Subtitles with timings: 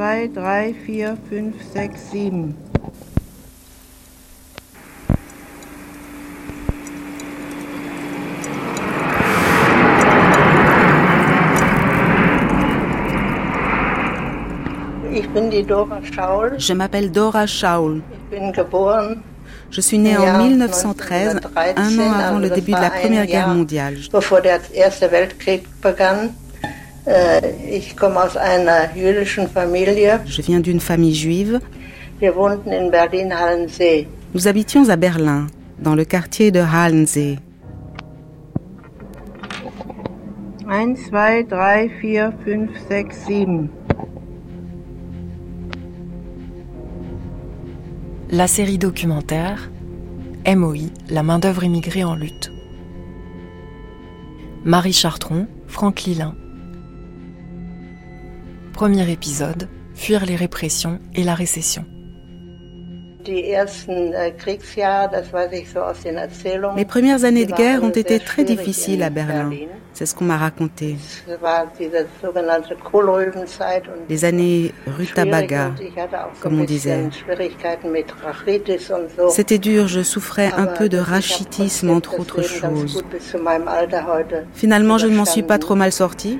[0.00, 2.54] Zwei, drei, vier, fünf, sechs, sieben.
[15.12, 16.58] Ich bin die Dora Schaul.
[16.58, 18.00] Je m'appelle Dora Schaul.
[19.70, 21.40] Je suis née en 1913,
[21.76, 23.98] un an avant le début de la Première Guerre mondiale.
[30.26, 31.60] Je viens d'une famille juive.
[34.34, 35.46] Nous habitions à Berlin,
[35.78, 37.38] dans le quartier de Halensee.
[40.68, 43.68] Eins, zwei, drei, vier, fünf, sechs, sieben.
[48.30, 49.68] La série documentaire
[50.46, 52.52] MOI, la main-d'œuvre immigrée en lutte.
[54.64, 56.36] Marie Chartron, Franck Lilin.
[58.80, 61.84] Premier épisode Fuir les répressions et la récession.
[63.28, 63.52] Äh.
[66.76, 69.50] Les premières années de guerre ont été très difficiles à Berlin.
[69.92, 70.96] C'est ce qu'on m'a raconté.
[74.08, 75.72] Les années Rutabaga.
[76.40, 77.10] comme on disait.
[79.28, 83.04] C'était dur, je souffrais un peu de rachitisme, entre autres choses.
[84.54, 86.38] Finalement, je ne m'en suis pas trop mal sortie.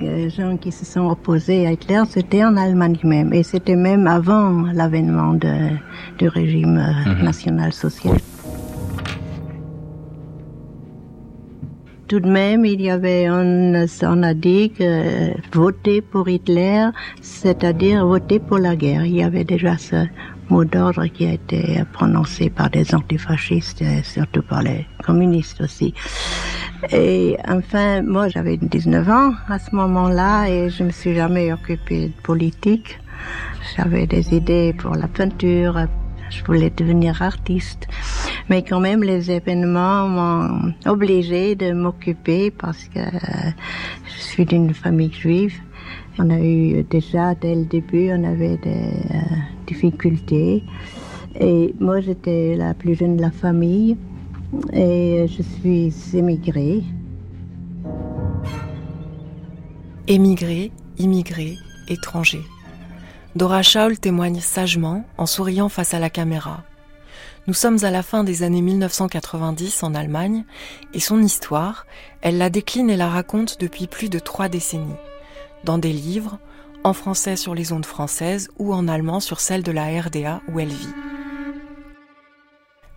[0.00, 3.34] Les gens qui se sont opposés à Hitler, c'était en Allemagne même.
[3.34, 8.16] Et c'était même avant l'avènement du régime euh, national-social.
[12.08, 16.86] Tout de même, il y avait, on, on a dit que voter pour Hitler,
[17.20, 19.04] c'est-à-dire voter pour la guerre.
[19.04, 20.06] Il y avait déjà ce
[20.50, 25.94] mot d'ordre qui a été prononcé par des antifascistes et surtout par les communistes aussi.
[26.92, 32.08] Et enfin, moi j'avais 19 ans à ce moment-là et je me suis jamais occupée
[32.08, 32.98] de politique.
[33.76, 35.86] J'avais des idées pour la peinture,
[36.30, 37.86] je voulais devenir artiste.
[38.48, 43.00] Mais quand même, les événements m'ont obligée de m'occuper parce que
[44.06, 45.60] je suis d'une famille juive.
[46.18, 49.18] On a eu déjà, dès le début, on avait des euh,
[49.66, 50.62] difficultés.
[51.38, 53.96] Et moi, j'étais la plus jeune de la famille
[54.72, 56.82] et je suis émigrée.
[60.08, 61.56] Émigrés, immigrés,
[61.88, 62.44] étrangers.
[63.36, 66.64] Dora Schaul témoigne sagement en souriant face à la caméra.
[67.46, 70.44] Nous sommes à la fin des années 1990 en Allemagne
[70.94, 71.86] et son histoire,
[72.22, 74.96] elle la décline et la raconte depuis plus de trois décennies.
[75.64, 76.38] Dans des livres,
[76.84, 80.58] en français sur les ondes françaises ou en allemand sur celles de la RDA où
[80.60, 80.94] elle vit.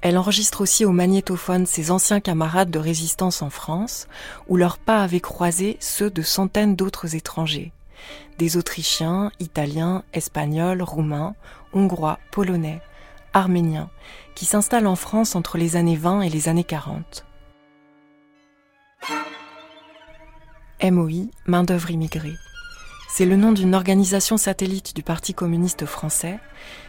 [0.01, 4.07] Elle enregistre aussi au magnétophone ses anciens camarades de résistance en France,
[4.49, 7.71] où leurs pas avaient croisé ceux de centaines d'autres étrangers.
[8.37, 11.35] Des Autrichiens, Italiens, Espagnols, Roumains,
[11.71, 12.81] Hongrois, Polonais,
[13.31, 13.89] Arméniens,
[14.35, 17.25] qui s'installent en France entre les années 20 et les années 40.
[20.83, 22.35] MOI, main-d'œuvre immigrée.
[23.15, 26.39] C'est le nom d'une organisation satellite du Parti communiste français,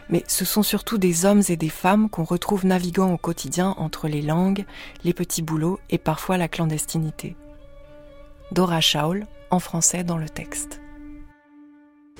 [0.09, 4.07] mais ce sont surtout des hommes et des femmes qu'on retrouve naviguant au quotidien entre
[4.07, 4.65] les langues,
[5.03, 7.35] les petits boulots et parfois la clandestinité.
[8.51, 10.81] Dora Schaul, en français dans le texte.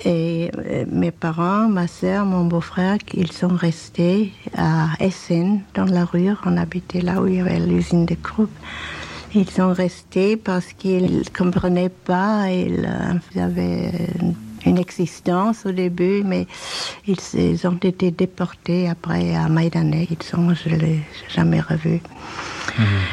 [0.04, 6.04] Et euh, mes parents, ma sœur, mon beau-frère, ils sont restés à Essen, dans la
[6.04, 6.28] rue.
[6.44, 8.14] On habitait là où il y avait l'usine de.
[9.36, 12.48] Ils sont restés parce qu'ils ne comprenaient pas.
[12.50, 13.92] Ils, euh, avaient
[14.64, 16.46] une existence au début, mais
[17.06, 20.08] ils, ils ont été déportés après à Majdanek.
[20.10, 22.00] Ils sont, je ne l'ai jamais revus.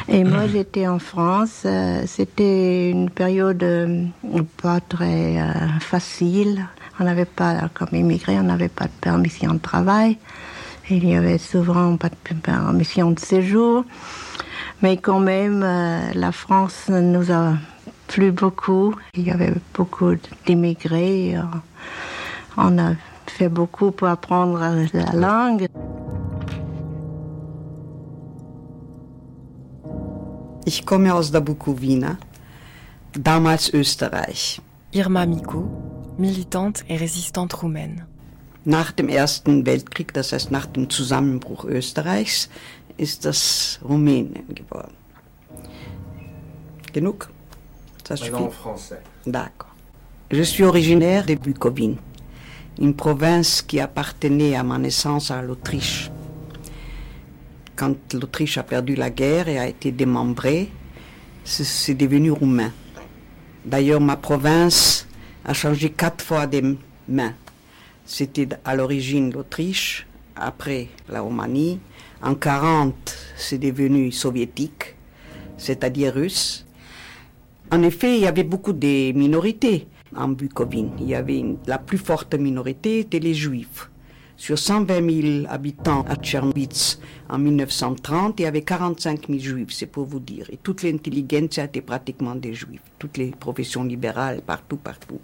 [0.07, 1.63] Et moi, j'étais en France.
[1.65, 4.05] euh, C'était une période euh,
[4.61, 5.35] pas très
[5.81, 6.65] facile.
[7.01, 10.17] On n'avait pas, comme immigré, on n'avait pas de permission de travail.
[10.89, 13.83] Il y avait souvent pas de permission de séjour.
[14.83, 17.53] Mais quand même, euh, la France nous a
[18.07, 18.93] plu beaucoup.
[19.13, 20.13] Il y avait beaucoup
[20.45, 21.37] d'immigrés.
[21.37, 21.41] euh,
[22.57, 22.91] On a
[23.25, 24.59] fait beaucoup pour apprendre
[24.93, 25.67] la langue.
[30.65, 32.17] Ich komme aus der Bukowina,
[33.13, 34.59] damals Österreich.
[34.91, 35.63] Irma Miku,
[36.17, 38.05] militante et résistante roumaine.
[38.65, 42.49] Nach dem Ersten Weltkrieg, das heißt nach dem Zusammenbruch Österreichs,
[42.97, 44.93] ist das Rumänien geworden.
[46.93, 47.27] Genug?
[48.07, 49.01] Ça suffit en français.
[49.25, 49.69] D'accord.
[50.31, 51.97] Je suis originaire de Bukovine,
[52.79, 56.11] une province qui appartenait à ma naissance à l'Autriche.
[57.75, 60.69] Quand l'Autriche a perdu la guerre et a été démembrée,
[61.43, 62.71] c'est- c'est devenu roumain.
[63.65, 65.07] D'ailleurs, ma province
[65.45, 67.33] a changé quatre fois de mains.
[68.05, 70.05] C'était à l'origine l'Autriche,
[70.35, 71.79] après la Roumanie.
[72.25, 74.95] En 40, c'est devenu soviétique,
[75.57, 76.65] c'est-à-dire russe.
[77.69, 80.91] En effet, il y avait beaucoup de minorités en Bukovine.
[80.99, 83.89] Il y avait la plus forte minorité était les Juifs.
[84.37, 89.87] Sur 120 000 habitants à Tchernowitz en 1930, il y avait 45 000 Juifs, c'est
[89.87, 90.47] pour vous dire.
[90.49, 92.81] Et toute l'intelligence était pratiquement des Juifs.
[92.99, 95.19] Toutes les professions libérales, partout, partout.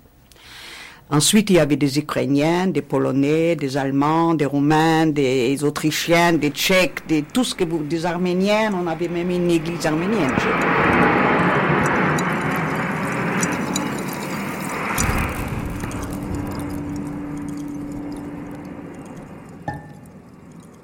[1.11, 6.51] Ensuite, il y avait des Ukrainiens, des Polonais, des Allemands, des Roumains, des Autrichiens, des
[6.51, 8.71] Tchèques, des, tout ce que vous, des Arméniens.
[8.75, 10.29] On avait même une église arménienne.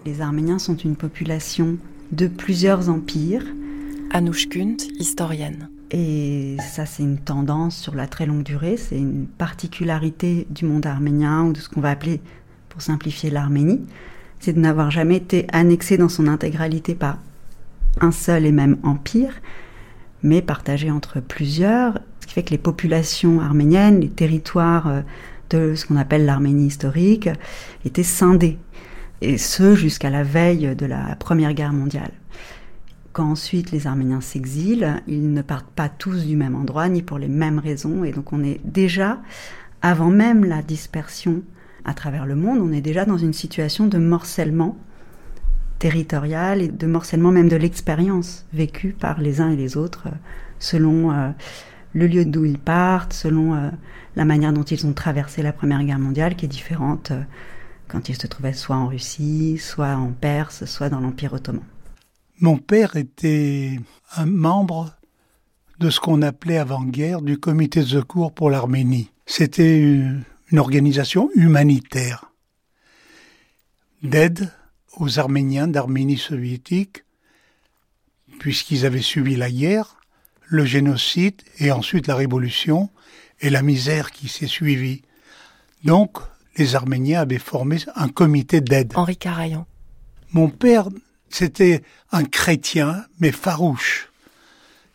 [0.07, 1.77] Les Arméniens sont une population
[2.11, 3.45] de plusieurs empires.
[4.11, 5.69] Anouche Kunt, historienne.
[5.91, 8.77] Et ça, c'est une tendance sur la très longue durée.
[8.77, 12.21] C'est une particularité du monde arménien ou de ce qu'on va appeler,
[12.69, 13.81] pour simplifier, l'Arménie.
[14.39, 17.19] C'est de n'avoir jamais été annexé dans son intégralité par
[18.01, 19.33] un seul et même empire,
[20.23, 21.99] mais partagé entre plusieurs.
[22.21, 25.01] Ce qui fait que les populations arméniennes, les territoires euh,
[25.51, 27.29] de ce qu'on appelle l'Arménie historique,
[27.85, 28.57] étaient scindés.
[29.21, 32.11] Et ce, jusqu'à la veille de la Première Guerre mondiale.
[33.15, 37.17] Quand ensuite les Arméniens s'exilent, ils ne partent pas tous du même endroit, ni pour
[37.17, 38.03] les mêmes raisons.
[38.03, 39.21] Et donc on est déjà,
[39.81, 41.41] avant même la dispersion
[41.85, 44.77] à travers le monde, on est déjà dans une situation de morcellement
[45.79, 50.15] territorial et de morcellement même de l'expérience vécue par les uns et les autres euh,
[50.59, 51.29] selon euh,
[51.93, 53.69] le lieu d'où ils partent, selon euh,
[54.17, 57.13] la manière dont ils ont traversé la Première Guerre mondiale, qui est différente
[57.87, 61.63] quand ils se trouvaient soit en Russie, soit en Perse, soit dans l'Empire ottoman.
[62.39, 63.79] Mon père était
[64.15, 64.93] un membre
[65.79, 69.11] de ce qu'on appelait avant-guerre du comité de secours pour l'Arménie.
[69.25, 72.31] C'était une, une organisation humanitaire
[74.03, 74.51] d'aide
[74.97, 77.03] aux Arméniens d'Arménie soviétique,
[78.39, 79.97] puisqu'ils avaient subi la guerre,
[80.45, 82.89] le génocide et ensuite la révolution
[83.41, 85.01] et la misère qui s'est suivie.
[85.83, 86.17] Donc,
[86.57, 88.93] les Arméniens avaient formé un comité d'aide.
[88.95, 89.65] Henri Carayan.
[90.31, 90.89] Mon père,
[91.29, 91.81] c'était
[92.11, 94.09] un chrétien, mais farouche.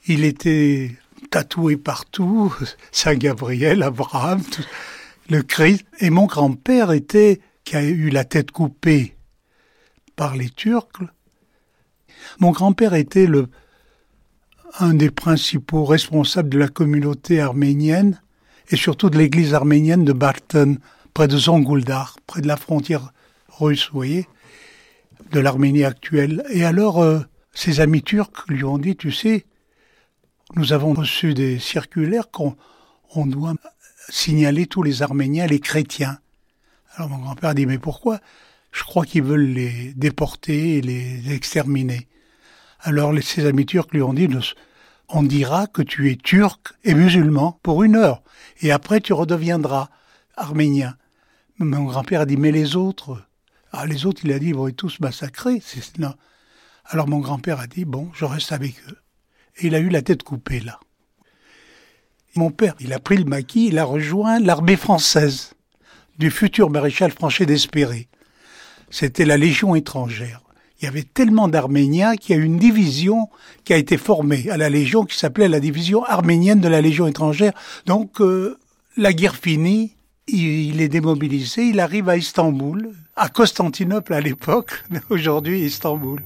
[0.07, 0.97] Il était
[1.31, 2.55] tatoué partout,
[2.93, 4.43] Saint Gabriel, Abraham,
[5.29, 5.85] le Christ.
[6.01, 9.15] Et mon grand-père était, qui a eu la tête coupée
[10.17, 11.01] par les Turcs.
[12.39, 13.29] Mon grand-père était
[14.79, 18.21] un des principaux responsables de la communauté arménienne
[18.71, 20.79] et surtout de l'église arménienne de Barton,
[21.13, 23.13] près de Zonguldar, près de la frontière
[23.49, 24.29] russe, vous voyez,
[25.31, 26.45] de l'Arménie actuelle.
[26.51, 27.21] Et alors, euh,
[27.53, 29.47] ses amis turcs lui ont dit, tu sais,
[30.57, 32.57] nous avons reçu des circulaires qu'on
[33.15, 33.55] on doit
[34.09, 36.19] signaler tous les Arméniens, les chrétiens.
[36.95, 38.21] Alors mon grand-père dit, mais pourquoi?
[38.73, 42.09] Je crois qu'ils veulent les déporter et les exterminer.
[42.81, 44.29] Alors ses amis turcs lui ont dit,
[45.09, 48.23] on dira que tu es turc et musulman pour une heure,
[48.63, 49.89] et après tu redeviendras
[50.37, 50.97] arménien.
[51.59, 53.23] Mon grand-père a dit, mais les autres
[53.73, 55.63] ah, les autres, il a dit, ils vont être tous massacrés.
[55.99, 56.15] Non.
[56.87, 58.99] Alors mon grand-père a dit, bon, je reste avec eux.
[59.59, 60.81] Et il a eu la tête coupée, là.
[62.37, 65.55] Mon père, il a pris le maquis, il a rejoint l'armée française
[66.19, 68.09] du futur maréchal Franchet d'Espéré.
[68.91, 70.43] C'était la Légion étrangère.
[70.81, 73.29] Il y avait tellement d'Arméniens qu'il y a une division
[73.65, 77.07] qui a été formée à la Légion qui s'appelait la division arménienne de la Légion
[77.07, 77.53] étrangère.
[77.87, 78.59] Donc, euh,
[78.97, 79.97] la guerre finie,
[80.27, 86.21] il est démobilisé, il arrive à Istanbul, à Constantinople à l'époque, aujourd'hui Istanbul.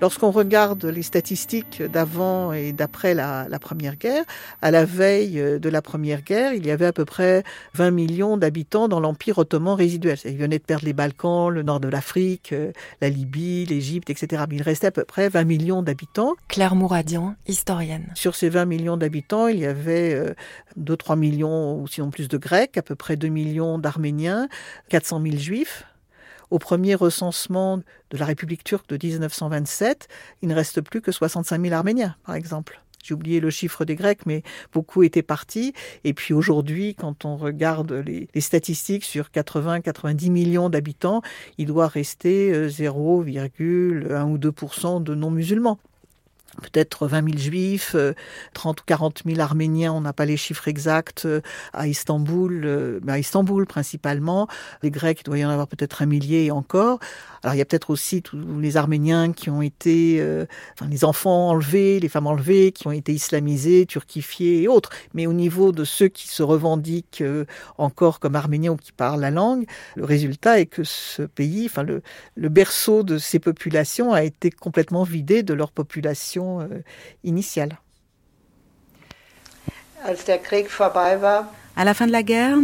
[0.00, 4.24] Lorsqu'on regarde les statistiques d'avant et d'après la, la, Première Guerre,
[4.62, 8.36] à la veille de la Première Guerre, il y avait à peu près 20 millions
[8.38, 10.16] d'habitants dans l'Empire ottoman résiduel.
[10.24, 12.54] Ils venaient de perdre les Balkans, le nord de l'Afrique,
[13.02, 14.44] la Libye, l'Égypte, etc.
[14.48, 16.34] Mais il restait à peu près 20 millions d'habitants.
[16.48, 18.06] Claire Mouradian, historienne.
[18.14, 20.34] Sur ces 20 millions d'habitants, il y avait
[20.78, 24.48] 2-3 millions ou sinon plus de Grecs, à peu près 2 millions d'Arméniens,
[24.88, 25.84] 400 000 Juifs.
[26.50, 27.78] Au premier recensement
[28.10, 30.08] de la République turque de 1927,
[30.42, 32.82] il ne reste plus que 65 000 Arméniens, par exemple.
[33.02, 34.42] J'ai oublié le chiffre des Grecs, mais
[34.72, 35.72] beaucoup étaient partis.
[36.04, 41.22] Et puis aujourd'hui, quand on regarde les, statistiques sur 80-90 millions d'habitants,
[41.56, 44.52] il doit rester 0,1 ou 2
[45.00, 45.78] de non-musulmans
[46.62, 47.96] peut-être 20 000 juifs,
[48.54, 51.26] 30 ou 40 000 arméniens, on n'a pas les chiffres exacts,
[51.72, 54.48] à Istanbul, à Istanbul principalement.
[54.82, 56.98] Les Grecs, il doit y en avoir peut-être un millier et encore.
[57.42, 60.44] Alors il y a peut-être aussi tous les Arméniens qui ont été, euh,
[60.74, 64.90] enfin les enfants enlevés, les femmes enlevées, qui ont été islamisés, turquifiés et autres.
[65.14, 67.46] Mais au niveau de ceux qui se revendiquent euh,
[67.78, 69.64] encore comme Arméniens ou qui parlent la langue,
[69.96, 72.02] le résultat est que ce pays, enfin le,
[72.36, 76.82] le berceau de ces populations a été complètement vidé de leur population euh,
[77.24, 77.78] initiale.
[81.76, 82.56] À la fin de la guerre,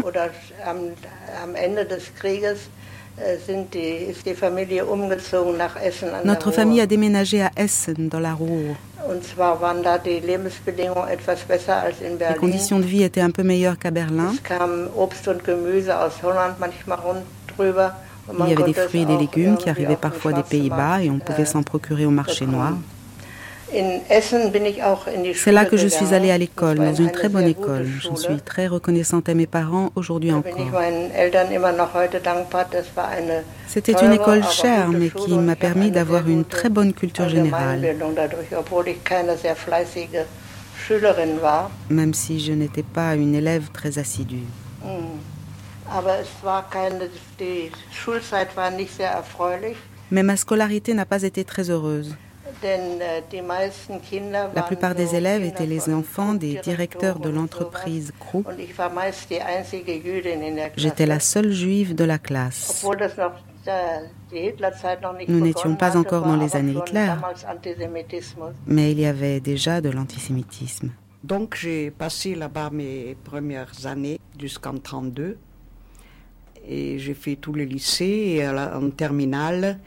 [6.25, 8.77] notre famille a déménagé à Essen, dans la Ruhr.
[12.29, 14.35] Les conditions de vie étaient un peu meilleures qu'à Berlin.
[18.39, 21.19] Il y avait des fruits et des légumes qui arrivaient parfois des Pays-Bas et on
[21.19, 22.75] pouvait s'en procurer au marché noir.
[25.35, 27.87] C'est là que je suis allée à l'école, dans une très bonne école.
[27.87, 30.53] Je suis très reconnaissante à mes parents aujourd'hui encore.
[33.67, 37.97] C'était une école chère, mais qui m'a permis d'avoir une très bonne culture générale.
[41.91, 44.45] Même si je n'étais pas une élève très assidue.
[50.11, 52.15] Mais ma scolarité n'a pas été très heureuse.
[54.55, 58.49] La plupart des élèves étaient les enfants des directeurs de l'entreprise Krupp.
[60.77, 62.85] J'étais la seule juive de la classe.
[65.29, 67.13] Nous n'étions pas encore dans les années Hitler,
[68.67, 70.91] mais il y avait déjà de l'antisémitisme.
[71.25, 75.39] Donc j'ai passé là-bas mes premières années jusqu'en 32
[76.69, 79.79] et j'ai fait tous les lycées et en terminale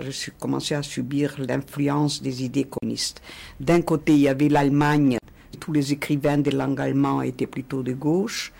[0.00, 3.22] je suis commencé à subir l'influence des idées communistes.
[3.60, 5.18] D'un côté, il y avait l'Allemagne.
[5.60, 8.52] Tous les écrivains de langue allemande étaient plutôt de gauche.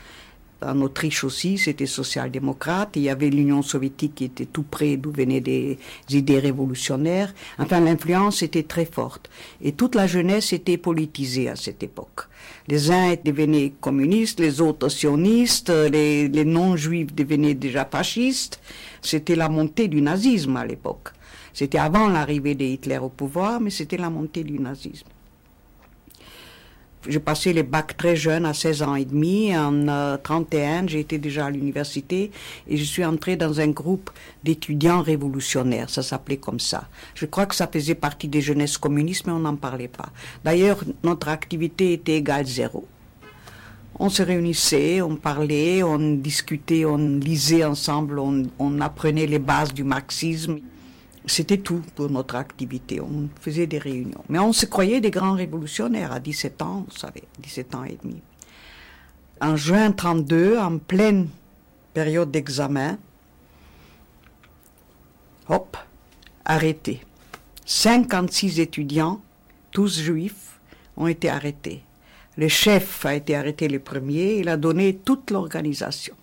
[0.67, 2.91] En Autriche aussi, c'était social-démocrate.
[2.97, 5.79] Il y avait l'Union soviétique qui était tout près d'où venaient des
[6.11, 7.35] idées révolutionnaires.
[7.59, 9.29] Enfin, l'influence était très forte.
[9.61, 12.29] Et toute la jeunesse était politisée à cette époque.
[12.69, 18.61] Les uns devenaient communistes, les autres sionistes, les, non-juifs devenaient déjà fascistes.
[19.03, 21.11] C'était la montée du nazisme à l'époque.
[21.53, 25.07] C'était avant l'arrivée de Hitler au pouvoir, mais c'était la montée du nazisme.
[27.07, 29.55] J'ai passé les bacs très jeune, à 16 ans et demi.
[29.55, 32.31] En 31, j'ai été déjà à l'université
[32.67, 34.11] et je suis entrée dans un groupe
[34.43, 35.91] d'étudiants révolutionnaires.
[35.91, 36.89] Ça s'appelait comme ça.
[37.15, 40.09] Je crois que ça faisait partie des jeunesses communistes, mais on n'en parlait pas.
[40.45, 42.87] D'ailleurs, notre activité était égale zéro.
[43.99, 49.85] On se réunissait, on parlait, on discutait, on lisait ensemble, on apprenait les bases du
[49.85, 50.59] marxisme.
[51.27, 53.01] C'était tout pour notre activité.
[53.01, 54.23] On faisait des réunions.
[54.29, 57.99] Mais on se croyait des grands révolutionnaires à 17 ans, vous savez, 17 ans et
[58.03, 58.21] demi.
[59.41, 61.29] En juin 32, en pleine
[61.95, 62.99] période d'examen,
[65.49, 65.77] hop,
[66.45, 67.01] arrêté.
[67.65, 69.21] 56 étudiants,
[69.71, 70.59] tous juifs,
[70.97, 71.83] ont été arrêtés.
[72.37, 76.15] Le chef a été arrêté le premier, il a donné toute l'organisation.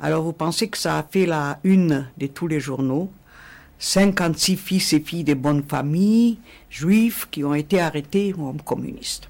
[0.00, 3.10] Alors vous pensez que ça a fait la une de tous les journaux?
[3.78, 9.28] 56 fils et filles de bonnes familles, juifs, qui ont été arrêtés comme communistes.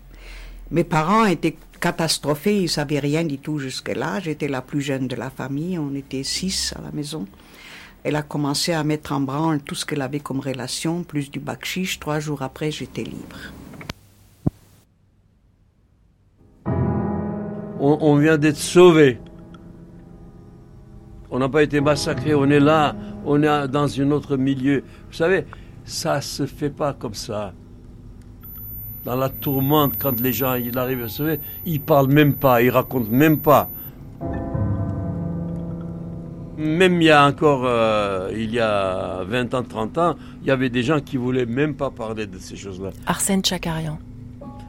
[0.70, 4.20] Mes parents étaient catastrophés, ils savaient rien du tout jusque-là.
[4.20, 7.26] J'étais la plus jeune de la famille, on était six à la maison.
[8.04, 11.40] Elle a commencé à mettre en branle tout ce qu'elle avait comme relation, plus du
[11.40, 12.00] bakchiche.
[12.00, 13.52] Trois jours après, j'étais libre.
[17.80, 19.18] On, on vient d'être sauvés.
[21.30, 22.96] On n'a pas été massacrés, on est là,
[23.28, 24.82] on est dans un autre milieu.
[25.08, 25.44] Vous savez,
[25.84, 27.52] ça se fait pas comme ça.
[29.04, 32.70] Dans la tourmente, quand les gens ils arrivent à se ils parlent même pas, ils
[32.70, 33.68] racontent même pas.
[36.56, 40.50] Même il y a encore, euh, il y a 20 ans, 30 ans, il y
[40.50, 42.90] avait des gens qui voulaient même pas parler de ces choses-là.
[43.06, 43.98] Arsène Chakarian.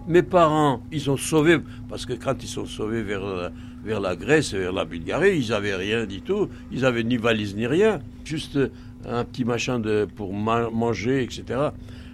[0.07, 3.51] Mes parents, ils sont sauvés, parce que quand ils sont sauvés vers,
[3.83, 6.49] vers la Grèce, vers la Bulgarie, ils n'avaient rien du tout.
[6.71, 7.99] Ils n'avaient ni valise ni rien.
[8.25, 8.59] Juste
[9.07, 11.69] un petit machin de, pour manger, etc.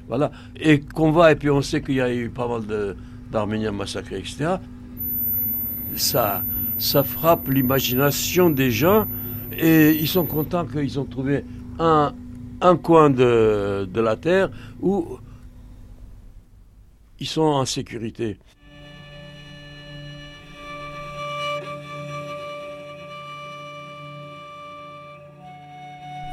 [0.07, 0.31] Voilà.
[0.59, 2.95] Et qu'on va, et puis on sait qu'il y a eu pas mal
[3.31, 4.55] d'Arméniens massacrés, etc.
[5.95, 6.43] Ça,
[6.77, 9.07] ça frappe l'imagination des gens
[9.57, 11.43] et ils sont contents qu'ils ont trouvé
[11.79, 12.13] un,
[12.61, 14.49] un coin de, de la terre
[14.81, 15.17] où
[17.19, 18.37] ils sont en sécurité.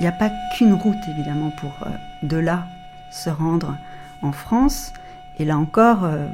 [0.02, 1.90] Il n'y a pas qu'une route évidemment pour euh,
[2.24, 2.66] de là
[3.12, 3.76] se rendre
[4.22, 4.92] en France.
[5.38, 6.26] Et là encore, euh,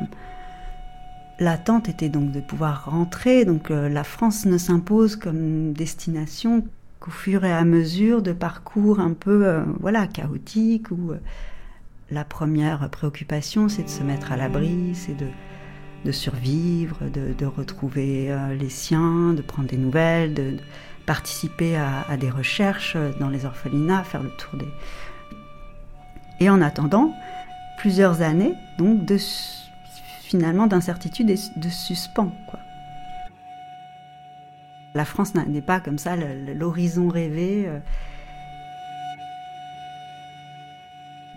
[1.38, 3.44] l'attente était donc de pouvoir rentrer.
[3.44, 6.64] Donc euh, la France ne s'impose comme destination
[6.98, 11.12] qu'au fur et à mesure de parcours un peu voilà chaotiques où
[12.10, 18.70] la première préoccupation, c'est de se mettre à l'abri, c'est de, survivre, de, retrouver les
[18.70, 20.56] siens, de prendre des nouvelles, de,
[21.08, 24.68] participer à, des recherches dans les orphelinats, faire le tour des...
[26.38, 27.14] Et en attendant,
[27.78, 29.10] plusieurs années, donc,
[30.20, 32.58] finalement, d'incertitude et de suspens, quoi.
[34.94, 37.64] La France n'est pas comme ça l'horizon rêvé.
[37.66, 37.78] Euh,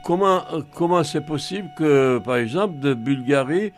[0.04, 3.72] Comment comment c'est possible que, par exemple, de Bulgarie,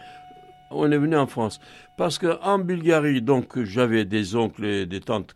[0.71, 1.59] on est venu en France?
[1.97, 5.35] Parce qu'en Bulgarie, donc, j'avais des oncles et des tantes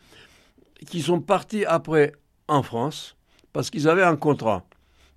[0.86, 2.14] qui sont partis après
[2.48, 3.16] en France
[3.54, 4.66] parce qu'ils avaient un contrat.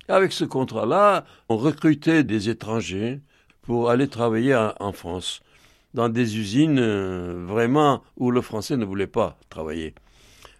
[0.07, 3.21] Avec ce contrat-là, on recrutait des étrangers
[3.61, 5.41] pour aller travailler en France
[5.93, 9.93] dans des usines euh, vraiment où le français ne voulait pas travailler.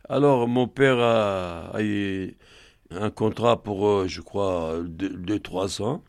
[0.10, 1.82] Alors mon père a, a
[2.92, 6.04] un contrat pour, euh, je crois, 2-3 ans,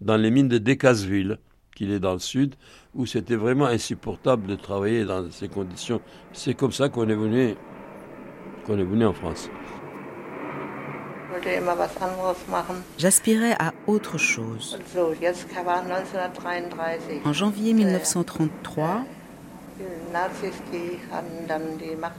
[0.00, 1.38] dans les mines de Decazeville,
[1.74, 2.54] qui est dans le sud,
[2.94, 6.00] où c'était vraiment insupportable de travailler dans ces conditions.
[6.32, 7.54] C'est comme ça qu'on est venu,
[8.66, 9.48] qu'on est venu en France.
[12.98, 14.78] J'aspirais à autre chose.
[17.24, 19.04] En janvier 1933,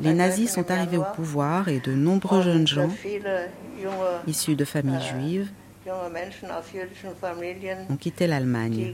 [0.01, 2.89] les nazis sont arrivés au pouvoir et de nombreux jeunes gens,
[4.27, 5.49] issus de familles juives,
[7.89, 8.93] ont quitté l'Allemagne.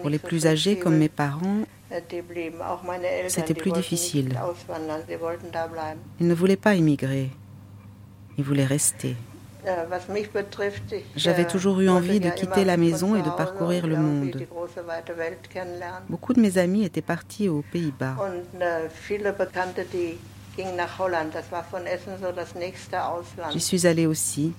[0.00, 1.62] Pour les plus âgés comme mes parents,
[3.28, 4.38] c'était plus difficile.
[6.20, 7.30] Ils ne voulaient pas immigrer,
[8.36, 9.16] ils voulaient rester.
[11.16, 14.46] J'avais toujours eu envie de quitter la maison et de parcourir le monde.
[16.08, 18.16] Beaucoup de mes amis étaient partis aux Pays-Bas.
[23.52, 24.52] J'y suis allée aussi.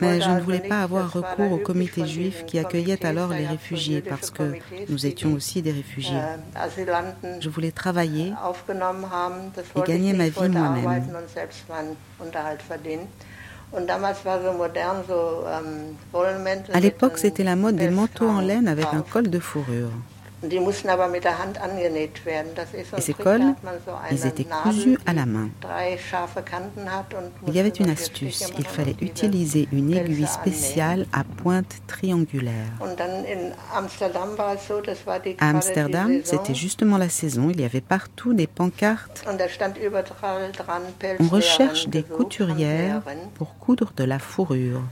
[0.00, 4.00] Mais je ne voulais pas avoir recours au comité juif qui accueillait alors les réfugiés
[4.00, 4.54] parce que
[4.88, 6.20] nous étions aussi des réfugiés.
[7.40, 8.32] Je voulais travailler
[9.76, 11.02] et gagner ma vie moi-même.
[16.72, 19.90] À l'époque, c'était la mode des manteaux en laine avec un col de fourrure.
[22.96, 23.54] Et ces cols,
[24.10, 25.48] ils étaient cousus à la main.
[27.46, 32.72] Il y avait une astuce, il fallait utiliser une aiguille spéciale à pointe triangulaire.
[35.38, 39.24] À Amsterdam, c'était justement la saison, il y avait partout des pancartes.
[41.20, 43.02] On recherche des couturières
[43.34, 44.82] pour coudre de la fourrure.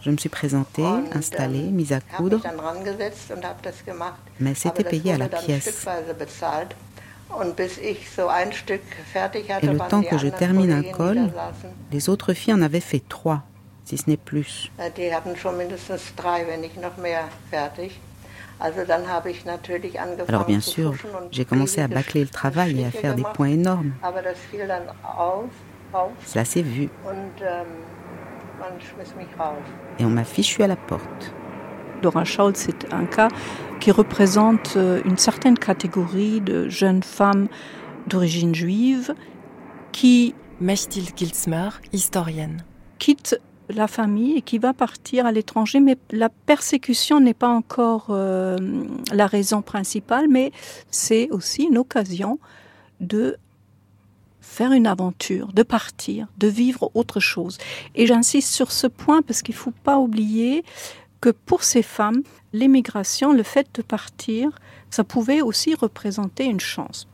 [0.00, 2.40] Je me suis présentée, installée, mise à coudre
[4.40, 5.86] mais c'était payé à la pièce.
[9.62, 11.30] Et le temps que je termine un col,
[11.90, 13.42] les autres filles en avaient fait trois,
[13.84, 14.70] si ce n'est plus.
[20.28, 20.94] Alors bien sûr,
[21.30, 23.92] j'ai commencé à bâcler le travail et à faire des points énormes.
[26.26, 26.88] Cela s'est vu.
[27.42, 27.66] Ähm,
[29.98, 31.32] et on m'a fichu à la porte.
[32.02, 33.28] Dora Scholz, c'est un cas
[33.80, 37.48] qui représente euh, une certaine catégorie de jeunes femmes
[38.06, 39.14] d'origine juive
[39.92, 40.34] qui...
[40.60, 42.62] Mestil Kilsmer, historienne.
[43.00, 48.06] Quitte la famille et qui va partir à l'étranger, mais la persécution n'est pas encore
[48.10, 48.56] euh,
[49.12, 50.52] la raison principale, mais
[50.88, 52.38] c'est aussi une occasion
[53.00, 53.38] de
[54.40, 57.58] faire une aventure, de partir, de vivre autre chose.
[57.94, 60.64] Et j'insiste sur ce point parce qu'il ne faut pas oublier
[61.22, 64.50] que pour ces femmes, l'émigration, le fait de partir,
[64.90, 67.08] ça pouvait aussi représenter une chance.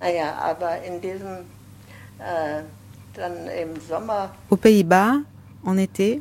[0.00, 0.54] Ah
[4.50, 5.14] Aux Pays-Bas,
[5.64, 6.20] en été,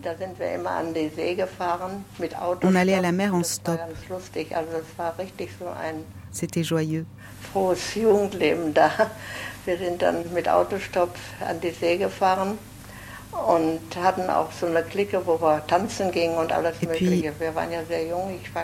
[2.64, 3.80] on allait à la mer en stop.
[6.32, 7.06] C'était joyeux.
[13.34, 13.38] Et
[15.40, 15.62] war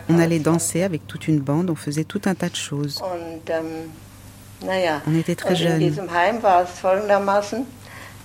[0.09, 3.01] On allait danser avec toute une bande, on faisait tout un tas de choses.
[3.49, 3.89] Ähm,
[5.07, 5.79] On était très jeunes.
[5.79, 7.65] diesem Heim war es folgendermaßen,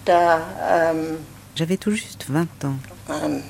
[0.05, 1.19] da ähm,
[1.55, 2.79] J'avais tout juste 20 ans.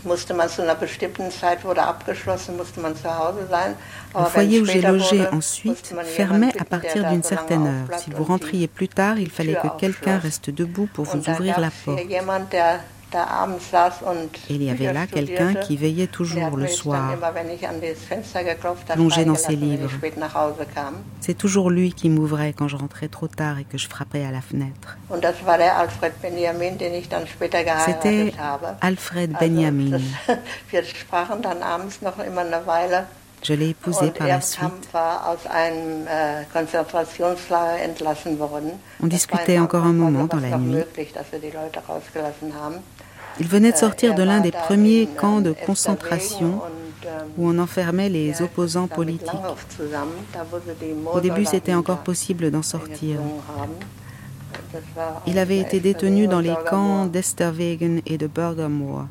[0.05, 3.75] Musste man zu einer bestimmten Zeit, wurde abgeschlossen, musste man zu Hause sein.
[4.15, 7.99] Le foyer où j'ai logé ensuite fermait à partir d'une certaine heure.
[7.99, 11.71] Si vous rentriez plus tard, il fallait que quelqu'un reste debout pour vous ouvrir la
[11.85, 12.01] porte.
[14.49, 17.15] Il y avait là quelqu'un qui veillait toujours le soir.
[18.95, 19.91] Plongé dans ses livres.
[21.21, 24.31] C'est toujours lui qui m'ouvrait quand je rentrais trop tard et que je frappais à
[24.31, 24.97] la fenêtre.
[27.87, 28.33] C'était.
[28.81, 29.99] Alfred Benjamin.
[33.43, 34.89] Je l'ai épousé par er la suite.
[34.95, 36.45] äh.
[39.03, 40.85] On discutait encore un moment dans la nuit.
[43.41, 46.53] Il venait de sortir Äh, de er l'un war des premiers camps de ähm, concentration
[46.55, 49.31] und, ähm, où on enfermait les opposants politiques.
[51.13, 53.19] Au début, c'était encore possible d'en sortir.
[54.73, 56.71] Das war Il avait été détenu dans les Bürgermoor.
[56.71, 59.07] camps d'Esterwegen et de Burgermoor.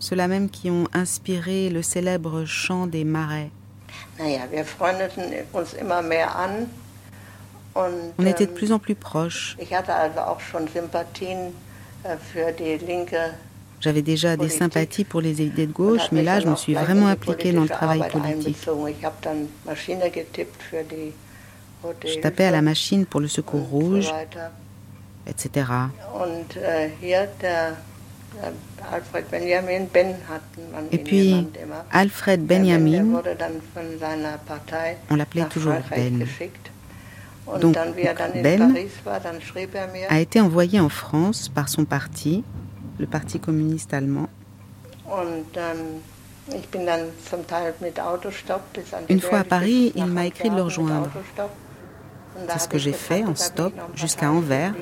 [0.00, 3.50] Ceux-là même qui ont inspiré le célèbre chant des marais.
[4.18, 4.24] On
[8.26, 9.58] était de ähm, plus en plus proches.
[9.60, 9.66] Äh,
[13.80, 17.06] J'avais déjà des sympathies pour les idées de gauche, mais là, je me suis vraiment
[17.06, 18.56] impliquée dans le travail politique.
[22.04, 24.12] Je tapais à la machine pour le secours rouge,
[25.26, 25.64] etc.
[28.36, 30.16] Äh, äh, Ben
[30.90, 31.46] Et ihn puis.
[31.90, 33.22] Alfred Ben, Benjamin,
[34.46, 36.26] Partei on l'appelait toujours Ben,
[37.60, 42.44] Donc, er Ben er a été envoyé en France par son parti,
[42.98, 44.28] le Parti communiste allemand.
[49.08, 51.10] Une fois à Paris, il m'a écrit de le rejoindre.
[52.48, 54.72] C'est ce que j'ai fait en ich stop jusqu'à Anvers,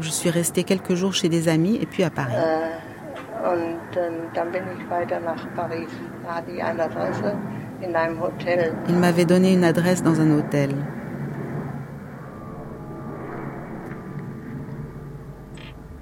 [0.00, 2.34] je suis restée quelques jours chez des amis et puis à Paris.
[3.44, 4.26] Und ähm.
[8.88, 10.70] Il m'avait donné une adresse dans un hôtel.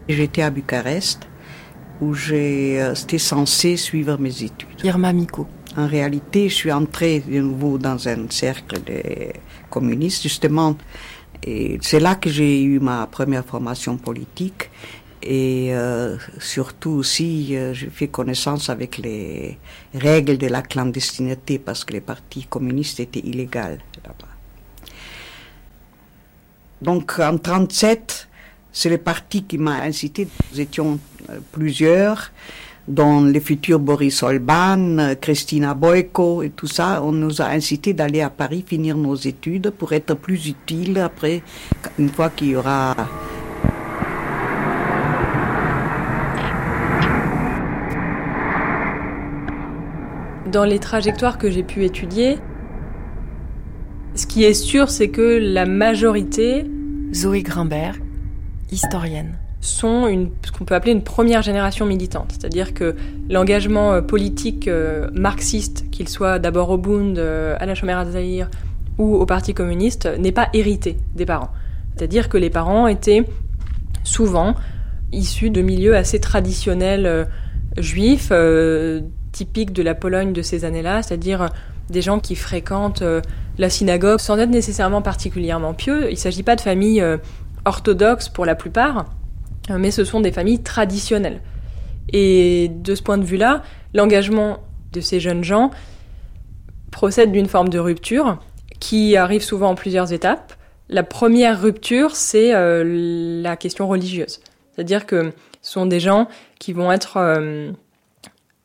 [0.08, 1.26] J'étais à Bucarest
[2.00, 4.68] où j'étais censé suivre mes études.
[4.84, 5.46] Irma Miko.
[5.76, 9.32] En réalité, je suis entrée de nouveau dans un cercle de
[9.70, 10.76] communistes, justement.
[11.42, 14.70] Et c'est là que j'ai eu ma première formation politique.
[15.26, 19.58] Et euh, surtout aussi, euh, j'ai fait connaissance avec les
[19.94, 24.28] règles de la clandestinité parce que les partis communistes étaient illégaux là-bas.
[26.82, 28.28] Donc en 37,
[28.70, 30.28] c'est le parti qui m'a incité.
[30.52, 30.98] Nous étions
[31.30, 32.30] euh, plusieurs,
[32.88, 37.02] dont le futur Boris Olban, euh, Christina Boyko et tout ça.
[37.02, 41.42] On nous a incité d'aller à Paris finir nos études pour être plus utiles après,
[41.98, 42.94] une fois qu'il y aura
[50.50, 52.38] Dans les trajectoires que j'ai pu étudier,
[54.14, 56.64] ce qui est sûr, c'est que la majorité,
[57.12, 57.96] Zoé Grimbert,
[58.70, 62.32] historienne, sont ce qu'on peut appeler une première génération militante.
[62.32, 62.94] C'est-à-dire que
[63.30, 68.50] l'engagement euh, politique euh, marxiste, qu'il soit d'abord au Bund, euh, à la Chomère Zahir
[68.98, 71.50] ou au Parti communiste, n'est pas hérité des parents.
[71.96, 73.24] C'est-à-dire que les parents étaient
[74.02, 74.54] souvent
[75.12, 77.26] issus de milieux assez traditionnels
[77.78, 78.32] juifs,
[79.32, 81.48] typiques de la Pologne de ces années-là, c'est-à-dire
[81.88, 83.04] des gens qui fréquentent
[83.58, 86.08] la synagogue sans être nécessairement particulièrement pieux.
[86.08, 87.04] Il ne s'agit pas de familles
[87.64, 89.06] orthodoxes pour la plupart,
[89.70, 91.40] mais ce sont des familles traditionnelles.
[92.12, 93.62] Et de ce point de vue-là,
[93.94, 94.58] l'engagement
[94.92, 95.70] de ces jeunes gens
[96.90, 98.38] procède d'une forme de rupture
[98.78, 100.52] qui arrive souvent en plusieurs étapes.
[100.88, 104.40] La première rupture, c'est euh, la question religieuse.
[104.72, 107.72] C'est-à-dire que ce sont des gens qui vont être euh,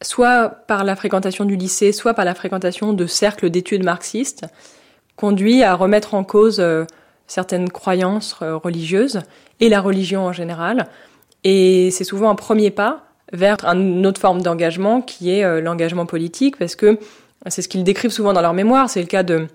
[0.01, 4.45] soit par la fréquentation du lycée, soit par la fréquentation de cercles d'études marxistes,
[5.15, 6.85] conduits à remettre en cause euh,
[7.27, 9.21] certaines croyances euh, religieuses
[9.59, 10.87] et la religion en général.
[11.43, 16.57] Et c'est souvent un premier pas vers une autre forme d'engagement qui est l'engagement politique,
[16.57, 16.97] parce que
[17.47, 18.89] c'est ce qu'ils décrivent souvent dans leur mémoire.
[18.89, 19.47] C'est le cas de,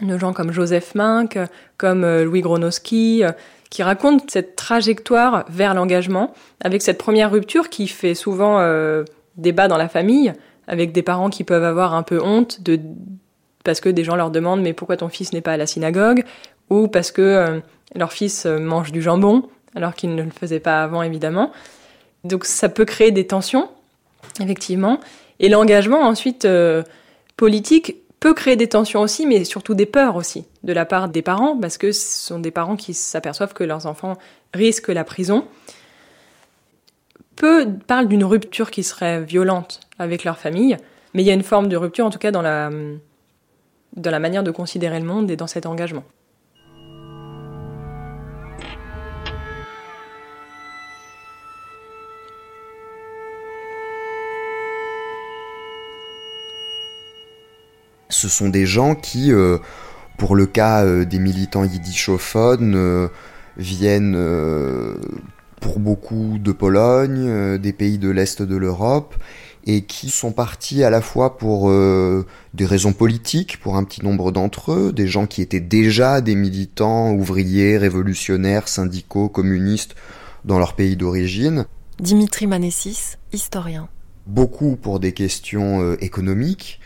[0.00, 1.38] de gens comme Joseph Mink,
[1.76, 3.22] comme Louis Gronowski,
[3.70, 6.32] qui racontent cette trajectoire vers l'engagement,
[6.64, 8.64] avec cette première rupture qui fait souvent
[9.36, 10.32] débat dans la famille,
[10.66, 12.78] avec des parents qui peuvent avoir un peu honte de
[13.64, 16.24] parce que des gens leur demandent mais pourquoi ton fils n'est pas à la synagogue?
[16.70, 17.60] Ou parce que euh,
[17.94, 21.52] leur fils euh, mange du jambon alors qu'il ne le faisait pas avant évidemment.
[22.24, 23.68] Donc ça peut créer des tensions
[24.40, 25.00] effectivement
[25.40, 26.82] et l'engagement ensuite euh,
[27.36, 31.22] politique peut créer des tensions aussi mais surtout des peurs aussi de la part des
[31.22, 34.18] parents parce que ce sont des parents qui s'aperçoivent que leurs enfants
[34.52, 35.46] risquent la prison
[37.38, 40.76] peu parlent d'une rupture qui serait violente avec leur famille,
[41.14, 42.70] mais il y a une forme de rupture, en tout cas dans la,
[43.96, 46.04] dans la manière de considérer le monde et dans cet engagement.
[58.18, 59.58] Ce sont des gens qui, euh,
[60.16, 63.06] pour le cas euh, des militants yiddishophones, euh,
[63.56, 64.18] viennent
[65.60, 69.14] pour beaucoup de Pologne, des pays de l'Est de l'Europe,
[69.68, 74.02] et qui sont partis à la fois pour euh, des raisons politiques, pour un petit
[74.02, 79.94] nombre d'entre eux, des gens qui étaient déjà des militants ouvriers, révolutionnaires, syndicaux, communistes
[80.44, 81.66] dans leur pays d'origine.
[82.00, 83.88] Dimitri Manessis, historien.
[84.26, 86.80] Beaucoup pour des questions euh, économiques,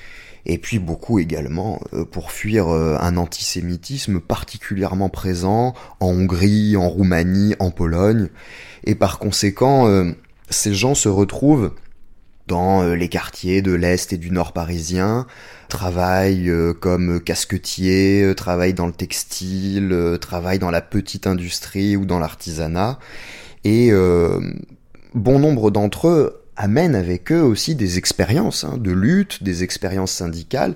[0.44, 7.70] et puis beaucoup également pour fuir un antisémitisme particulièrement présent en Hongrie, en Roumanie, en
[7.70, 8.28] Pologne,
[8.84, 10.12] et par conséquent, euh,
[10.50, 11.72] ces gens se retrouvent
[12.48, 15.26] dans euh, les quartiers de l'Est et du Nord parisien,
[15.68, 22.18] travaillent euh, comme casquetiers, travaillent dans le textile, travaillent dans la petite industrie ou dans
[22.18, 22.98] l'artisanat,
[23.64, 23.92] et
[25.14, 30.12] bon nombre d'entre eux amènent avec eux aussi des expériences hein, de lutte, des expériences
[30.12, 30.74] syndicales,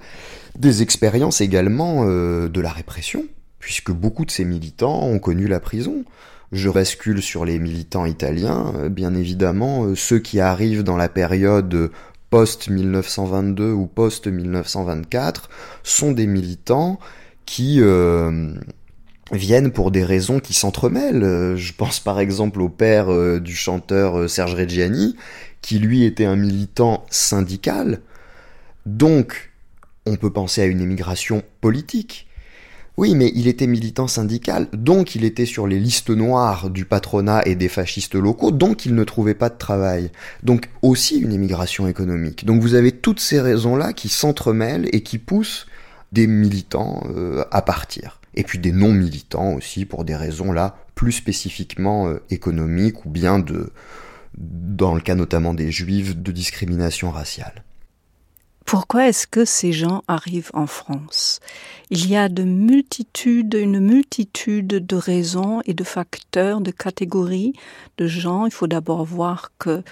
[0.58, 3.24] des expériences également de la répression,
[3.58, 6.04] puisque beaucoup de ces militants ont connu la prison
[6.52, 11.08] je bascule sur les militants italiens, euh, bien évidemment, euh, ceux qui arrivent dans la
[11.08, 11.90] période
[12.30, 15.44] post-1922 ou post-1924
[15.82, 16.98] sont des militants
[17.46, 18.52] qui euh,
[19.32, 21.54] viennent pour des raisons qui s'entremêlent.
[21.56, 23.08] Je pense par exemple au père
[23.40, 25.16] du chanteur Serge Reggiani,
[25.66, 27.98] qui lui était un militant syndical.
[28.86, 29.50] Donc,
[30.06, 32.28] on peut penser à une émigration politique.
[32.96, 37.42] Oui, mais il était militant syndical, donc il était sur les listes noires du patronat
[37.46, 40.12] et des fascistes locaux, donc il ne trouvait pas de travail.
[40.44, 42.44] Donc aussi une émigration économique.
[42.44, 45.66] Donc vous avez toutes ces raisons-là qui s'entremêlent et qui poussent
[46.12, 48.20] des militants euh, à partir.
[48.36, 53.40] Et puis des non-militants aussi pour des raisons là plus spécifiquement euh, économiques ou bien
[53.40, 53.72] de,
[54.36, 57.64] dans le cas notamment des juifs, de discrimination raciale.
[58.66, 61.38] Pourquoi est-ce que ces gens arrivent en France?
[61.90, 67.52] Il y a de multitudes, une multitude de raisons et de facteurs, de catégories
[67.96, 68.44] de gens.
[68.44, 69.84] Il faut d'abord voir que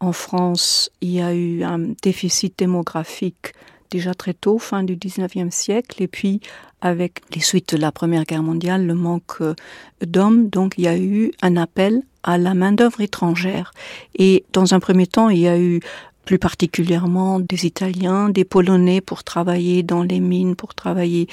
[0.00, 3.54] en France, il y a eu un déficit démographique
[3.90, 6.40] déjà très tôt, fin du 19e siècle, et puis
[6.80, 9.42] avec les suites de la Première Guerre mondiale, le manque
[10.04, 13.72] d'hommes, donc il y a eu un appel à la main-d'œuvre étrangère.
[14.16, 15.80] Et dans un premier temps, il y a eu
[16.26, 21.28] plus particulièrement des Italiens, des Polonais pour travailler dans les mines, pour travailler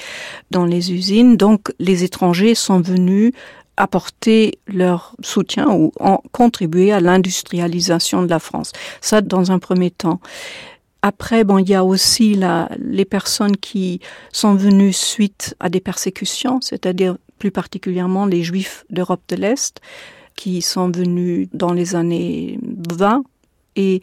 [0.50, 1.36] dans les usines.
[1.36, 3.32] Donc les étrangers sont venus
[3.76, 8.72] apporter leur soutien ou en contribuer à l'industrialisation de la France.
[9.00, 10.20] Ça, dans un premier temps.
[11.06, 12.40] Après, bon, il y a aussi
[12.78, 14.00] les personnes qui
[14.32, 19.82] sont venues suite à des persécutions, c'est-à-dire plus particulièrement les Juifs d'Europe de l'Est,
[20.34, 22.58] qui sont venus dans les années
[22.90, 23.22] 20
[23.76, 24.00] et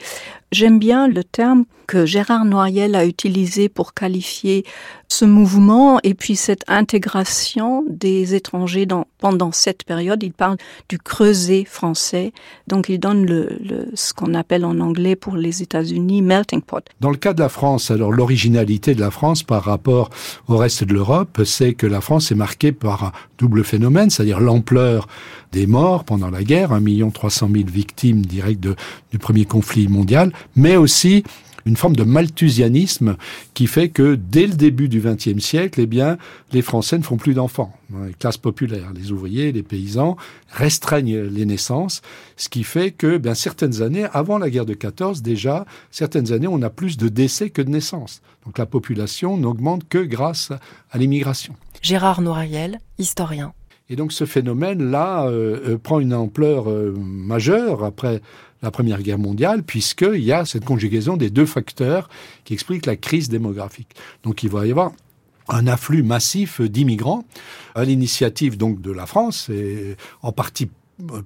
[0.52, 4.66] j'aime bien le terme que Gérard Noiriel a utilisé pour qualifier
[5.12, 10.24] ce mouvement et puis cette intégration des étrangers dans, pendant cette période.
[10.24, 10.56] Il parle
[10.88, 12.32] du creuset français,
[12.68, 16.86] donc il donne le, le ce qu'on appelle en anglais pour les États-Unis melting pot.
[17.02, 20.12] Dans le cas de la France, alors l'originalité de la France par rapport
[20.48, 24.40] au reste de l'Europe, c'est que la France est marquée par un double phénomène, c'est-à-dire
[24.40, 25.10] l'ampleur
[25.52, 28.66] des morts pendant la guerre, 1 300 000 victimes directes
[29.12, 31.24] du premier conflit mondial, mais aussi
[31.66, 33.18] une forme de malthusianisme
[33.54, 36.18] qui fait que dès le début du XXe siècle, eh bien,
[36.52, 37.74] les Français ne font plus d'enfants.
[38.06, 40.18] Les classes populaires, les ouvriers, les paysans
[40.50, 42.02] restreignent les naissances,
[42.38, 46.48] ce qui fait que, bien, certaines années, avant la guerre de 14, déjà, certaines années,
[46.48, 48.22] on a plus de décès que de naissances.
[48.46, 50.52] Donc la population n'augmente que grâce
[50.92, 51.56] à l'immigration.
[51.82, 53.54] Gérard Noiriel, historien.
[53.92, 56.66] Et donc ce phénomène-là euh, prend une ampleur
[56.98, 58.22] majeure après
[58.64, 62.10] la Première Guerre mondiale, puisqu'il y a cette conjugaison des deux facteurs
[62.46, 63.94] qui expliquent la crise démographique.
[64.24, 64.94] Donc il va y avoir
[65.50, 67.26] un afflux massif d'immigrants
[67.76, 70.70] à l'initiative donc de la France et en partie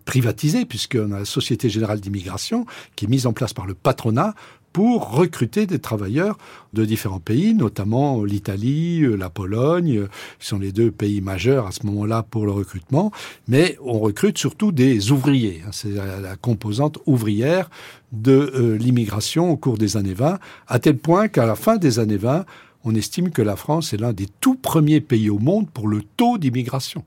[0.06, 4.34] privatisée puisqu'on a la Société Générale d'Immigration qui est mise en place par le patronat
[4.76, 6.38] pour recruter des travailleurs
[6.74, 10.08] de différents pays, notamment l'Italie, la Pologne,
[10.38, 13.10] qui sont les deux pays majeurs à ce moment-là pour le recrutement.
[13.48, 15.62] Mais on recrute surtout des ouvriers.
[15.66, 15.70] Hein.
[15.72, 17.70] C'est la composante ouvrière
[18.12, 22.00] de euh, l'immigration au cours des années 20, à tel point qu'à la fin des
[22.00, 22.44] années 20,
[22.84, 26.02] on estime que la France est l'un des tout premiers pays au monde pour le
[26.18, 27.06] taux d'immigration,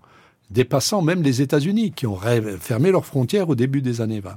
[0.50, 2.18] dépassant même les États-Unis, qui ont
[2.60, 4.36] fermé leurs frontières au début des années 20.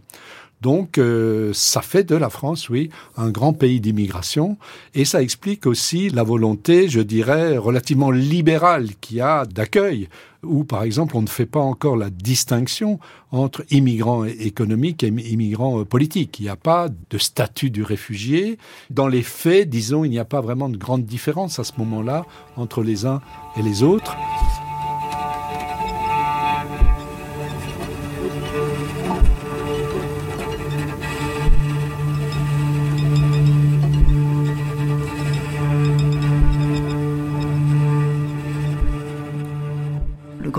[0.61, 4.57] Donc, euh, ça fait de la France, oui, un grand pays d'immigration,
[4.93, 10.07] et ça explique aussi la volonté, je dirais, relativement libérale qu'il y a d'accueil,
[10.43, 12.99] où, par exemple, on ne fait pas encore la distinction
[13.31, 16.39] entre immigrants économiques et immigrants euh, politiques.
[16.39, 18.57] Il n'y a pas de statut du réfugié.
[18.89, 22.25] Dans les faits, disons, il n'y a pas vraiment de grande différence à ce moment-là
[22.55, 23.21] entre les uns
[23.57, 24.15] et les autres.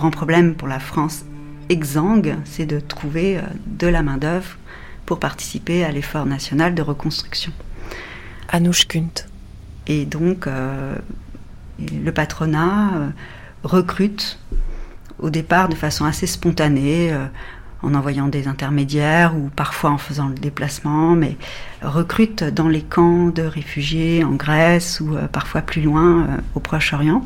[0.02, 1.24] Grand problème pour la France
[1.68, 4.56] exsangue, c'est de trouver euh, de la main-d'œuvre
[5.06, 7.52] pour participer à l'effort national de reconstruction.
[8.48, 9.28] Anouche Kunt.
[9.86, 10.96] Et donc, euh,
[11.78, 13.08] le patronat euh,
[13.62, 14.40] recrute
[15.20, 17.16] au départ de façon assez spontanée,
[17.82, 21.36] en envoyant des intermédiaires ou parfois en faisant le déplacement, mais
[21.80, 27.24] recrute dans les camps de réfugiés en Grèce ou parfois plus loin au Proche-Orient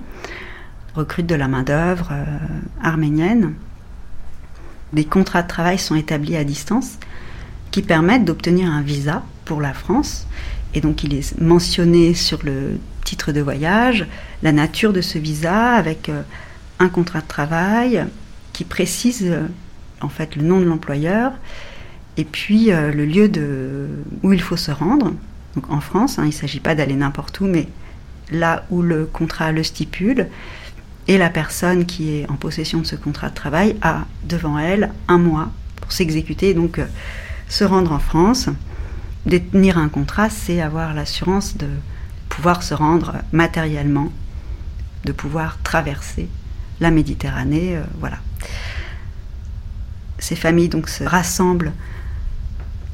[0.96, 2.24] recrute de la main-d'œuvre euh,
[2.82, 3.54] arménienne.
[4.92, 6.98] Des contrats de travail sont établis à distance
[7.70, 10.26] qui permettent d'obtenir un visa pour la France.
[10.74, 14.06] Et donc il est mentionné sur le titre de voyage
[14.42, 16.22] la nature de ce visa avec euh,
[16.78, 18.04] un contrat de travail
[18.52, 19.46] qui précise euh,
[20.00, 21.32] en fait le nom de l'employeur
[22.16, 23.88] et puis le lieu de,
[24.22, 25.12] où il faut se rendre.
[25.54, 27.68] Donc en France, hein, il ne s'agit pas d'aller n'importe où, mais
[28.30, 30.28] là où le contrat le stipule.
[31.08, 34.90] Et la personne qui est en possession de ce contrat de travail a devant elle
[35.06, 36.86] un mois pour s'exécuter, donc euh,
[37.48, 38.48] se rendre en France.
[39.24, 41.68] Détenir un contrat, c'est avoir l'assurance de
[42.28, 44.12] pouvoir se rendre matériellement,
[45.04, 46.28] de pouvoir traverser
[46.80, 48.18] la Méditerranée, euh, voilà.
[50.18, 51.72] Ces familles donc se rassemblent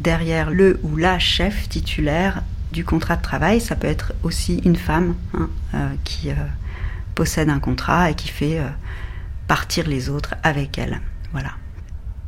[0.01, 3.61] derrière le ou la chef titulaire du contrat de travail.
[3.61, 6.31] Ça peut être aussi une femme hein, euh, qui
[7.15, 8.69] possède un contrat et qui fait euh,
[9.49, 11.01] partir les autres avec elle.
[11.33, 11.53] Voilà.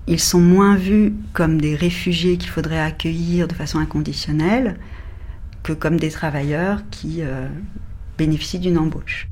[0.06, 4.76] Ils sont moins vus comme des réfugiés qu'il faudrait accueillir de façon inconditionnelle
[5.62, 7.48] que comme des travailleurs qui euh,
[8.18, 9.28] bénéficient d'une embauche.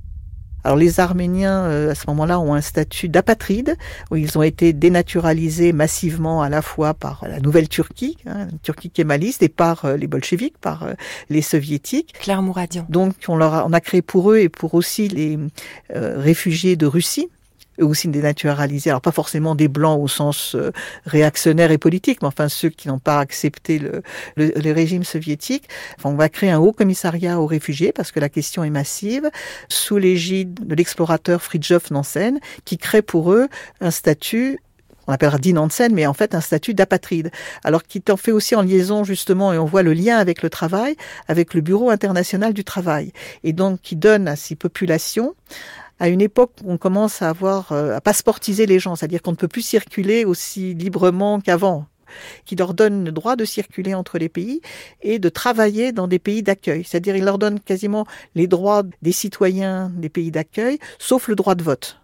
[0.64, 3.76] Alors les Arméniens, euh, à ce moment-là, ont un statut d'apatride,
[4.10, 8.90] où ils ont été dénaturalisés massivement à la fois par la nouvelle Turquie, hein, Turquie
[8.90, 10.92] kémaliste, et par euh, les bolcheviks, par euh,
[11.30, 12.14] les soviétiques.
[12.20, 12.86] Claire Mouradian.
[12.88, 15.38] Donc on, leur a, on a créé pour eux et pour aussi les
[15.90, 17.28] réfugiés de Russie,
[17.80, 20.72] eux aussi dénaturalisés, alors pas forcément des blancs au sens euh,
[21.06, 24.02] réactionnaire et politique, mais enfin ceux qui n'ont pas accepté le,
[24.36, 25.68] le, régime soviétique.
[25.98, 29.30] Enfin, on va créer un haut commissariat aux réfugiés parce que la question est massive,
[29.68, 33.48] sous l'égide de l'explorateur Fridtjof Nansen, qui crée pour eux
[33.80, 34.58] un statut
[35.06, 37.30] on appellera dit Nansen, mais en fait un statut d'apatride.
[37.64, 40.50] Alors qui t'en fait aussi en liaison justement, et on voit le lien avec le
[40.50, 40.96] travail,
[41.28, 43.12] avec le Bureau international du travail,
[43.44, 45.34] et donc qui donne à ces populations
[46.02, 49.30] à une époque où on commence à avoir euh, à passeportiser les gens, c'est-à-dire qu'on
[49.30, 51.86] ne peut plus circuler aussi librement qu'avant
[52.44, 54.60] qui leur donne le droit de circuler entre les pays
[55.00, 56.82] et de travailler dans des pays d'accueil.
[56.84, 61.54] C'est-à-dire il leur donne quasiment les droits des citoyens des pays d'accueil, sauf le droit
[61.54, 62.00] de vote.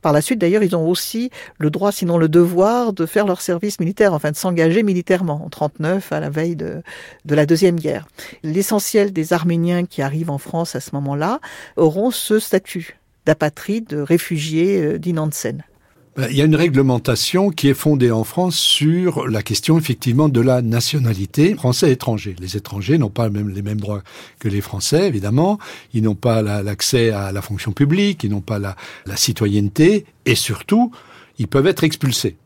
[0.00, 3.42] Par la suite, d'ailleurs, ils ont aussi le droit, sinon le devoir, de faire leur
[3.42, 6.82] service militaire, enfin de s'engager militairement, en 39, à la veille de,
[7.26, 8.06] de la Deuxième Guerre.
[8.42, 11.40] L'essentiel des Arméniens qui arrivent en France à ce moment-là
[11.76, 15.64] auront ce statut d'apatrides, de réfugiés euh, d'Inansen.
[16.18, 20.42] Il y a une réglementation qui est fondée en France sur la question effectivement de
[20.42, 22.36] la nationalité français et étranger.
[22.38, 24.02] Les étrangers n'ont pas même les mêmes droits
[24.38, 25.58] que les Français, évidemment.
[25.94, 28.76] Ils n'ont pas l'accès à la fonction publique, ils n'ont pas la,
[29.06, 30.92] la citoyenneté, et surtout,
[31.38, 32.36] ils peuvent être expulsés.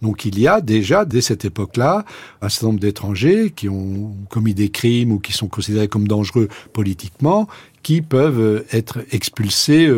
[0.00, 2.04] Donc il y a déjà, dès cette époque-là,
[2.40, 6.48] un certain nombre d'étrangers qui ont commis des crimes ou qui sont considérés comme dangereux
[6.72, 7.48] politiquement,
[7.88, 9.88] qui peuvent être expulsés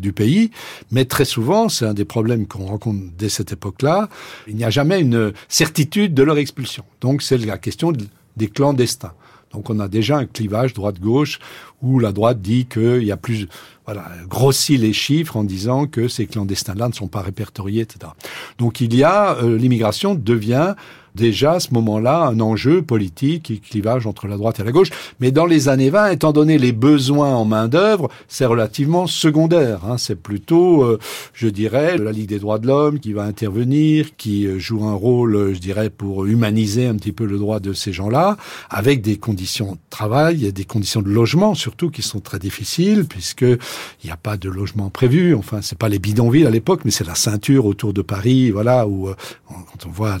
[0.00, 0.50] du pays.
[0.90, 4.08] Mais très souvent, c'est un des problèmes qu'on rencontre dès cette époque-là,
[4.46, 6.84] il n'y a jamais une certitude de leur expulsion.
[7.02, 7.92] Donc c'est la question
[8.38, 9.12] des clandestins.
[9.52, 11.38] Donc on a déjà un clivage droite-gauche
[11.82, 13.46] où la droite dit qu'il y a plus,
[13.84, 18.12] voilà, grossit les chiffres en disant que ces clandestins-là ne sont pas répertoriés, etc.
[18.56, 20.76] Donc il y a, euh, l'immigration devient
[21.18, 24.90] déjà à ce moment-là un enjeu politique et clivage entre la droite et la gauche.
[25.20, 29.80] Mais dans les années 20, étant donné les besoins en main-d'œuvre, c'est relativement secondaire.
[29.84, 29.98] Hein.
[29.98, 30.98] C'est plutôt, euh,
[31.34, 34.94] je dirais, la Ligue des droits de l'homme qui va intervenir, qui euh, joue un
[34.94, 38.36] rôle, euh, je dirais, pour humaniser un petit peu le droit de ces gens-là,
[38.70, 43.42] avec des conditions de travail des conditions de logement surtout qui sont très difficiles, puisque
[43.42, 45.34] il n'y a pas de logement prévu.
[45.34, 48.86] Enfin, c'est pas les bidonvilles à l'époque, mais c'est la ceinture autour de Paris, voilà,
[48.86, 49.10] où
[49.48, 50.18] quand on voit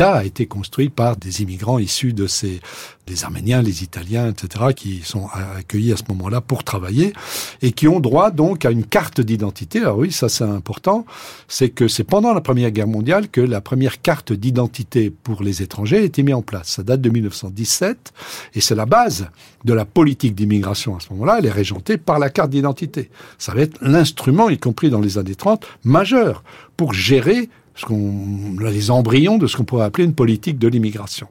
[0.00, 2.60] l'habitation a été construit par des immigrants issus de ces
[3.06, 7.12] des Arméniens, les Italiens, etc., qui sont accueillis à ce moment-là pour travailler
[7.60, 9.80] et qui ont droit donc à une carte d'identité.
[9.80, 11.04] Alors oui, ça c'est important,
[11.48, 15.62] c'est que c'est pendant la Première Guerre mondiale que la première carte d'identité pour les
[15.62, 16.68] étrangers a été mise en place.
[16.68, 18.12] Ça date de 1917
[18.54, 19.28] et c'est la base
[19.64, 21.36] de la politique d'immigration à ce moment-là.
[21.38, 23.10] Elle est régentée par la carte d'identité.
[23.38, 26.44] Ça va être l'instrument, y compris dans les années 30, majeur
[26.76, 27.48] pour gérer
[27.82, 31.26] ce qu'on, les embryons de ce qu'on pourrait appeler une politique de l'immigration.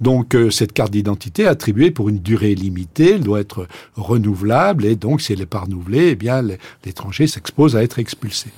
[0.00, 3.66] Donc euh, cette carte d'identité attribuée pour une durée limitée, elle doit être
[3.96, 6.42] renouvelable et donc si elle n'est pas renouvelée, eh bien
[6.84, 8.50] l'étranger s'expose à être expulsé.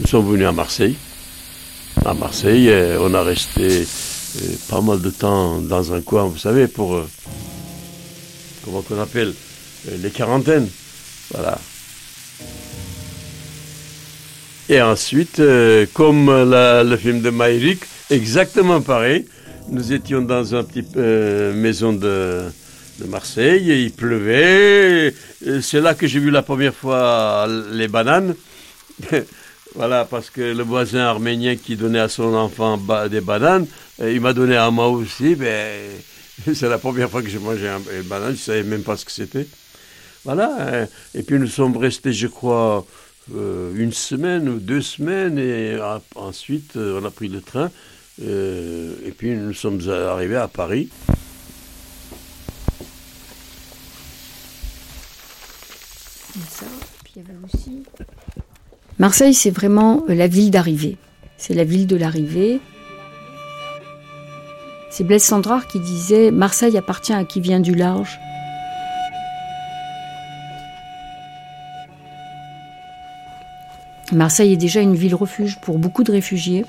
[0.00, 0.96] Nous sommes venus à Marseille.
[2.04, 6.38] À Marseille, euh, on a resté euh, pas mal de temps dans un coin, vous
[6.38, 7.00] savez, pour
[8.64, 9.32] comment qu'on appelle
[10.00, 10.68] les quarantaines.
[11.32, 11.58] Voilà.
[14.72, 19.26] Et ensuite, euh, comme le film de Maïrik, exactement pareil.
[19.68, 22.44] Nous étions dans une petite euh, maison de,
[23.06, 25.12] Marseille, il pleuvait.
[25.60, 28.34] C'est là que j'ai vu la première fois les bananes.
[29.74, 33.66] voilà, parce que le voisin arménien qui donnait à son enfant des bananes,
[34.00, 35.34] euh, il m'a donné à moi aussi.
[35.34, 35.82] Ben,
[36.54, 39.04] c'est la première fois que j'ai mangé une banane, je ne savais même pas ce
[39.04, 39.46] que c'était.
[40.24, 42.86] Voilà, et puis nous sommes restés, je crois,
[43.32, 45.78] euh, une semaine ou deux semaines et
[46.16, 47.70] ensuite euh, on a pris le train
[48.20, 50.88] euh, et puis nous sommes arrivés à Paris.
[58.98, 60.96] Marseille, c'est vraiment la ville d'arrivée.
[61.36, 62.60] C'est la ville de l'arrivée.
[64.90, 68.18] C'est Blaise Sandrard qui disait Marseille appartient à qui vient du large.
[74.12, 76.64] Marseille est déjà une ville refuge pour beaucoup de réfugiés,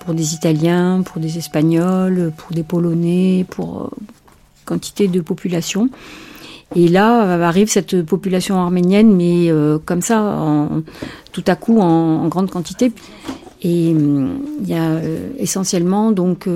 [0.00, 3.88] pour des Italiens, pour des Espagnols, pour des Polonais, pour euh,
[4.64, 5.88] quantité de population.
[6.74, 10.68] Et là euh, arrive cette population arménienne, mais euh, comme ça,
[11.32, 12.92] tout à coup, en, grande quantité.
[13.62, 15.00] Et il y a
[15.38, 16.48] essentiellement donc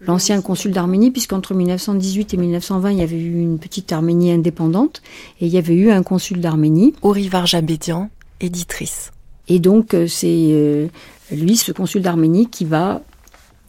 [0.00, 5.02] l'ancien consul d'Arménie, puisqu'entre 1918 et 1920, il y avait eu une petite Arménie indépendante,
[5.40, 6.94] et il y avait eu un consul d'Arménie.
[7.02, 8.08] Orivar Jabédian,
[8.40, 9.13] éditrice.
[9.48, 10.88] Et donc euh, c'est euh,
[11.30, 13.02] lui, ce consul d'Arménie, qui va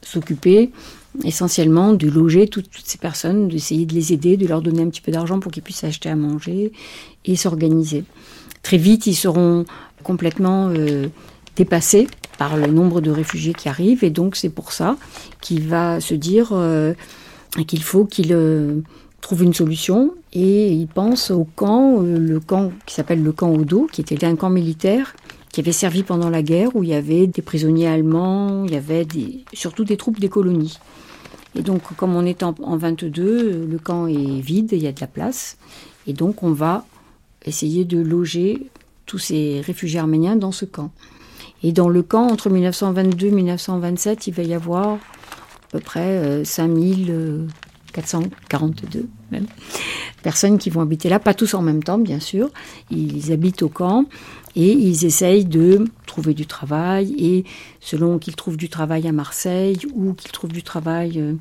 [0.01, 0.71] s'occuper
[1.23, 5.01] essentiellement de loger toutes, ces personnes, d'essayer de les aider, de leur donner un petit
[5.01, 6.73] peu d'argent pour qu'ils puissent acheter à manger
[7.23, 8.03] et s'organiser.
[8.63, 9.65] Très vite, ils seront
[10.03, 11.07] complètement euh,
[11.55, 12.07] dépassés
[12.38, 14.97] par le nombre de réfugiés qui arrivent et donc c'est pour ça
[15.39, 16.53] qu'il va se dire
[17.65, 18.36] qu'il faut qu'il
[19.21, 23.88] trouve une solution et il pense au camp, le camp qui s'appelle le camp Odo,
[23.89, 25.15] qui était un camp militaire
[25.55, 28.75] qui avait servi pendant la guerre, où il y avait des prisonniers allemands, il y
[28.75, 30.79] avait des, surtout des troupes des colonies.
[31.57, 34.91] Et donc, comme on est en, en 22, le camp est vide, il y a
[34.91, 35.55] de la place.
[36.07, 36.85] Et donc, on va
[37.45, 38.67] essayer de loger
[39.05, 40.91] tous ces réfugiés arméniens dans ce camp.
[41.63, 44.97] Et dans le camp, entre 1922 et 1927, il va y avoir à
[45.71, 47.47] peu près euh, 5000
[47.95, 49.07] 442
[50.21, 52.49] personnes qui vont habiter là, pas tous en même temps bien sûr,
[52.91, 54.05] ils habitent au camp
[54.55, 57.45] et ils essayent de trouver du travail et
[57.79, 61.33] selon qu'ils trouvent du travail à Marseille ou qu'ils trouvent du travail euh,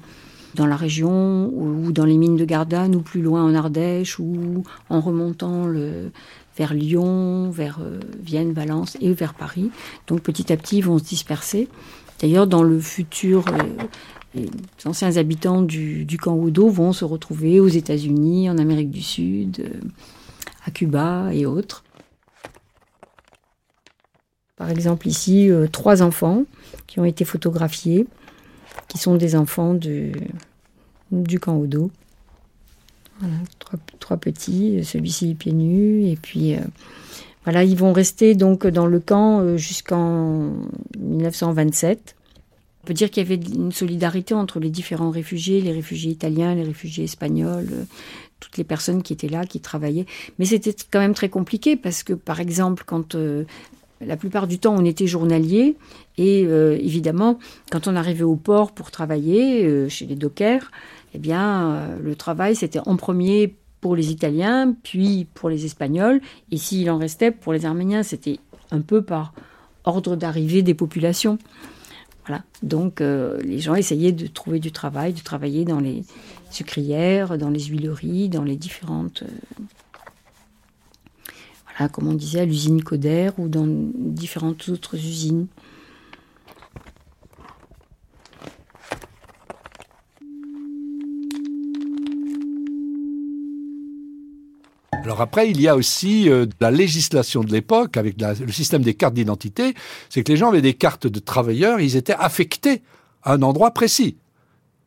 [0.55, 4.63] dans la région ou dans les mines de Gardanne ou plus loin en Ardèche ou
[4.89, 5.67] en remontant
[6.57, 9.71] vers Lyon, vers euh, Vienne, Valence et vers Paris.
[10.07, 11.69] Donc petit à petit ils vont se disperser.
[12.21, 13.85] D'ailleurs, dans le futur euh,
[14.35, 14.51] les
[14.85, 19.71] anciens habitants du, camp Oudo vont se retrouver aux États-Unis, en Amérique du Sud,
[20.65, 21.85] à Cuba et autres.
[24.57, 26.45] Par exemple, ici, euh, trois enfants
[26.87, 28.07] qui ont été photographiés,
[28.89, 30.15] qui sont des enfants du
[31.41, 31.91] camp Odo.
[33.99, 36.57] trois, petits, celui-ci pieds nus, et puis
[37.45, 40.53] voilà, ils vont rester donc dans le camp jusqu'en
[40.99, 42.17] 1927.
[42.85, 46.55] On peut dire qu'il y avait une solidarité entre les différents réfugiés, les réfugiés italiens,
[46.55, 47.87] les réfugiés espagnols,
[48.41, 50.05] toutes les personnes qui étaient là, qui travaillaient.
[50.39, 53.45] Mais c'était quand même très compliqué parce que, par exemple, quand euh,
[54.03, 55.79] la plupart du temps on était journalier
[56.19, 57.39] et euh, évidemment,
[57.71, 60.71] quand on arrivait au port pour travailler euh, chez les dockers,
[61.15, 66.21] eh bien, le travail c'était en premier pour les Italiens, puis pour les Espagnols,
[66.51, 69.33] et s'il en restait pour les Arméniens, c'était un peu par
[69.85, 71.39] ordre d'arrivée des populations.
[72.27, 72.43] Voilà.
[72.63, 76.05] Donc les gens essayaient de trouver du travail, de travailler dans les
[76.55, 79.23] sucrières, dans les huileries, dans les différentes.
[79.23, 79.63] Euh,
[81.67, 85.47] voilà, comme on disait, à l'usine Coder ou dans différentes autres usines.
[95.05, 98.95] Alors après, il y a aussi euh, la législation de l'époque avec le système des
[98.95, 99.75] cartes d'identité.
[100.09, 102.83] C'est que les gens avaient des cartes de travailleurs, ils étaient affectés
[103.23, 104.17] à un endroit précis.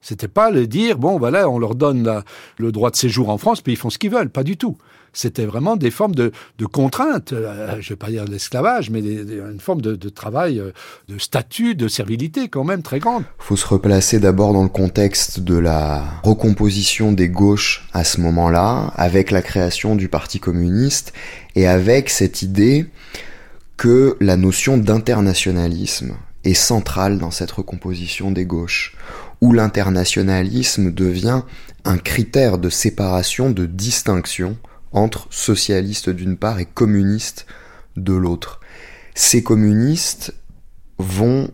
[0.02, 2.24] C'était pas le dire, bon, voilà, on leur donne
[2.58, 4.30] le droit de séjour en France, puis ils font ce qu'ils veulent.
[4.30, 4.78] Pas du tout.
[5.14, 9.00] C'était vraiment des formes de, de contraintes, euh, je vais pas dire de l'esclavage, mais
[9.00, 10.72] une forme de, de, travail, euh,
[11.08, 13.24] de statut, de servilité quand même très grande.
[13.40, 18.94] Faut se replacer d'abord dans le contexte de la recomposition des gauches à ce moment-là,
[18.96, 21.14] avec la création du Parti communiste
[21.56, 22.88] et avec cette idée
[23.78, 28.96] que la notion d'internationalisme est centrale dans cette recomposition des gauches
[29.42, 31.42] où l'internationalisme devient
[31.86, 34.58] un critère de séparation, de distinction
[34.92, 37.46] entre socialistes d'une part et communistes
[37.96, 38.60] de l'autre.
[39.16, 40.34] Ces communistes
[40.98, 41.50] vont,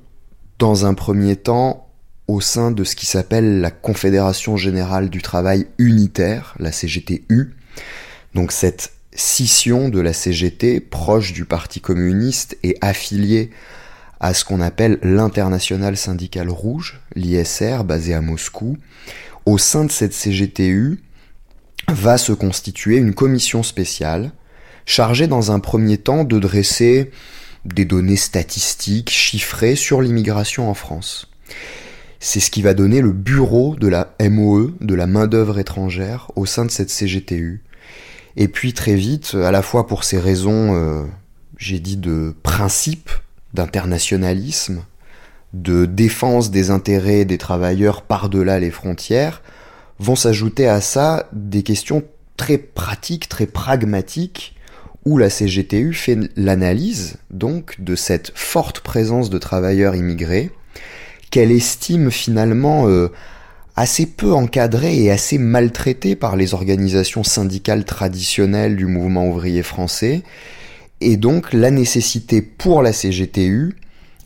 [0.60, 1.90] dans un premier temps,
[2.28, 7.54] au sein de ce qui s'appelle la Confédération Générale du Travail Unitaire, la CGTU,
[8.34, 13.52] donc cette scission de la CGT proche du Parti communiste et affiliée
[14.20, 18.78] à ce qu'on appelle l'International syndical rouge, l'ISR, basé à Moscou.
[19.46, 21.04] Au sein de cette CGTU
[21.92, 24.32] va se constituer une commission spéciale
[24.86, 27.12] chargée dans un premier temps de dresser
[27.66, 31.32] des données statistiques chiffrées sur l'immigration en France.
[32.20, 36.46] C'est ce qui va donner le bureau de la MOE, de la main-d'œuvre étrangère, au
[36.46, 37.64] sein de cette CGTU.
[38.36, 41.04] Et puis très vite, à la fois pour ces raisons, euh,
[41.58, 43.10] j'ai dit de principe,
[43.54, 44.84] d'internationalisme,
[45.54, 49.42] de défense des intérêts des travailleurs par-delà les frontières,
[50.00, 52.04] vont s'ajouter à ça des questions
[52.38, 54.56] très pratiques, très pragmatiques,
[55.06, 60.52] où la CGTU fait l'analyse donc de cette forte présence de travailleurs immigrés,
[61.30, 63.10] qu'elle estime finalement euh,
[63.76, 70.24] assez peu encadrée et assez maltraitée par les organisations syndicales traditionnelles du mouvement ouvrier français,
[71.02, 73.76] et donc la nécessité pour la CGTU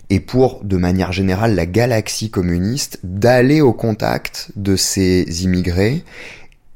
[0.10, 6.04] et pour, de manière générale, la galaxie communiste d'aller au contact de ces immigrés,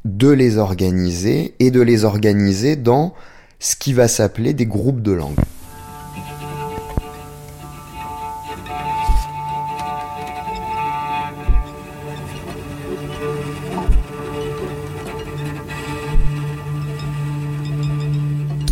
[0.03, 3.13] de les organiser et de les organiser dans
[3.59, 5.35] ce qui va s'appeler des groupes de langue.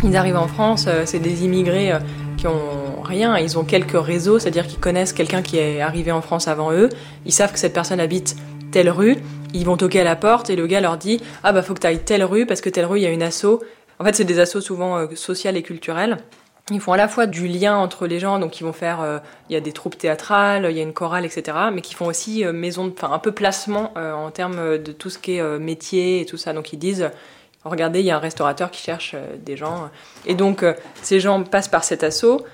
[0.02, 1.98] Ils arrivent en France, euh, c'est des immigrés euh,
[2.36, 2.79] qui ont
[3.12, 6.88] ils ont quelques réseaux, c'est-à-dire qu'ils connaissent quelqu'un qui est arrivé en France avant eux,
[7.26, 8.36] ils savent que cette personne habite
[8.70, 9.16] telle rue,
[9.52, 11.80] ils vont toquer à la porte et le gars leur dit Ah bah faut que
[11.80, 13.60] tu ailles telle rue parce que telle rue il y a une asso.
[13.98, 16.18] En fait, c'est des assos souvent euh, sociales et culturelles.
[16.70, 19.52] Ils font à la fois du lien entre les gens, donc ils vont faire, il
[19.54, 21.58] y a des troupes théâtrales, il y a une chorale, etc.
[21.72, 25.38] Mais qui font aussi maison, enfin un peu placement en termes de tout ce qui
[25.38, 26.52] est métier et tout ça.
[26.52, 27.10] Donc ils disent,
[27.64, 29.90] regardez, il y a un restaurateur qui cherche euh, des gens.
[30.26, 32.44] Et donc, euh, ces gens passent par cet assaut,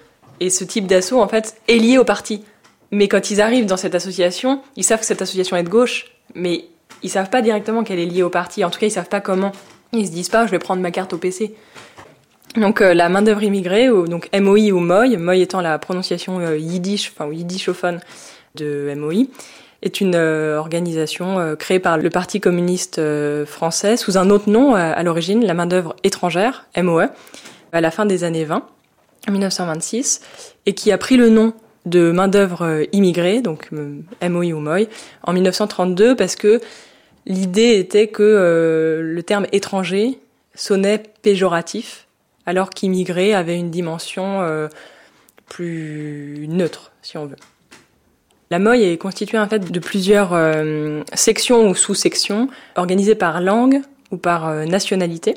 [0.40, 2.44] et ce type d'assaut, en fait, est lié au parti.
[2.90, 6.06] Mais quand ils arrivent dans cette association, ils savent que cette association est de gauche,
[6.34, 6.66] mais
[7.02, 8.64] ils savent pas directement qu'elle est liée au parti.
[8.64, 9.52] En tout cas, ils savent pas comment.
[9.92, 11.54] Ils se disent pas, je vais prendre ma carte au PC.
[12.56, 17.12] Donc euh, la main d'œuvre immigrée, donc MOI ou MOI, MOI étant la prononciation yiddish,
[17.14, 18.00] enfin yiddishophone
[18.54, 19.26] de MOI,
[19.82, 24.50] est une euh, organisation euh, créée par le Parti communiste euh, français sous un autre
[24.50, 27.08] nom à l'origine, la main-d'œuvre étrangère, MOE,
[27.72, 28.66] à la fin des années 20,
[29.32, 30.20] 1926,
[30.66, 31.52] et qui a pris le nom
[31.84, 34.86] de main-d'œuvre immigrée, donc MOI ou MOI,
[35.22, 36.60] en 1932 parce que
[37.26, 40.18] l'idée était que le terme étranger
[40.54, 42.06] sonnait péjoratif,
[42.44, 44.68] alors qu'immigré avait une dimension
[45.48, 47.36] plus neutre, si on veut.
[48.50, 53.80] La MOI est constituée en fait de plusieurs euh, sections ou sous-sections organisées par langue,
[54.12, 55.34] ou par nationalité.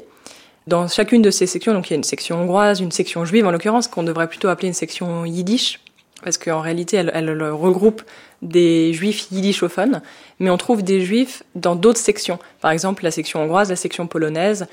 [0.67, 3.45] Dans chacune de ces sections, donc il y a une section hongroise, une section juive
[3.47, 5.79] en l'occurrence, qu'on devrait plutôt appeler une section yiddish,
[6.23, 8.03] parce qu'en réalité elle, regroupe
[8.41, 10.01] des juifs yiddishophones,
[10.39, 14.07] mais on trouve des juifs dans d'autres sections, par exemple la section hongroise, la section
[14.07, 14.67] polonaise,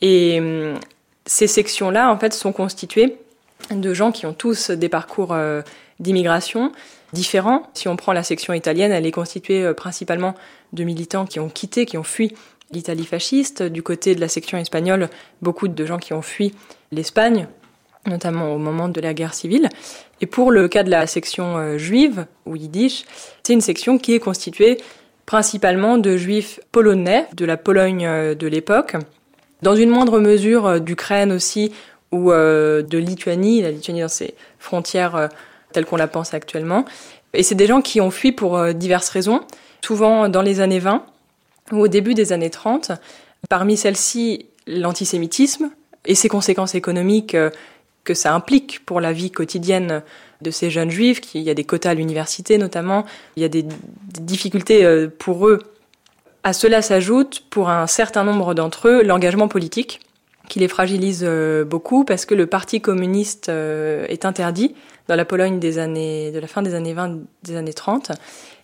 [0.00, 0.78] et hum,
[1.26, 3.16] ces sections-là en fait sont constituées
[3.70, 5.62] de gens qui ont tous des parcours euh,
[6.00, 6.72] d'immigration
[7.12, 7.68] différents.
[7.74, 10.34] Si on prend la section italienne, elle est constituée euh, principalement
[10.72, 12.34] de militants qui ont quitté, qui ont fui
[12.72, 13.62] l'Italie fasciste.
[13.62, 15.08] Du côté de la section espagnole,
[15.42, 16.54] beaucoup de gens qui ont fui
[16.92, 17.48] l'Espagne,
[18.06, 19.68] notamment au moment de la guerre civile.
[20.20, 23.04] Et pour le cas de la section euh, juive, ou yiddish,
[23.42, 24.78] c'est une section qui est constituée
[25.26, 28.96] principalement de juifs polonais, de la Pologne euh, de l'époque,
[29.62, 31.72] dans une moindre mesure euh, d'Ukraine aussi,
[32.12, 35.28] ou de Lituanie, la Lituanie dans ses frontières
[35.72, 36.84] telles qu'on la pense actuellement.
[37.34, 39.42] Et c'est des gens qui ont fui pour diverses raisons,
[39.80, 41.04] souvent dans les années 20,
[41.72, 42.92] au début des années 30.
[43.48, 45.70] Parmi celles-ci, l'antisémitisme
[46.06, 47.50] et ses conséquences économiques euh,
[48.04, 50.02] que ça implique pour la vie quotidienne
[50.40, 53.04] de ces jeunes juifs, il y a des quotas à l'université notamment,
[53.36, 53.64] il y a des,
[54.20, 55.58] difficultés euh, pour eux.
[56.42, 60.00] À cela s'ajoute, pour un certain nombre d'entre eux, l'engagement politique,
[60.48, 64.74] qui les fragilise euh, beaucoup parce que le Parti communiste est interdit
[65.06, 68.12] dans la Pologne des années, de la fin des années 20, des années 30.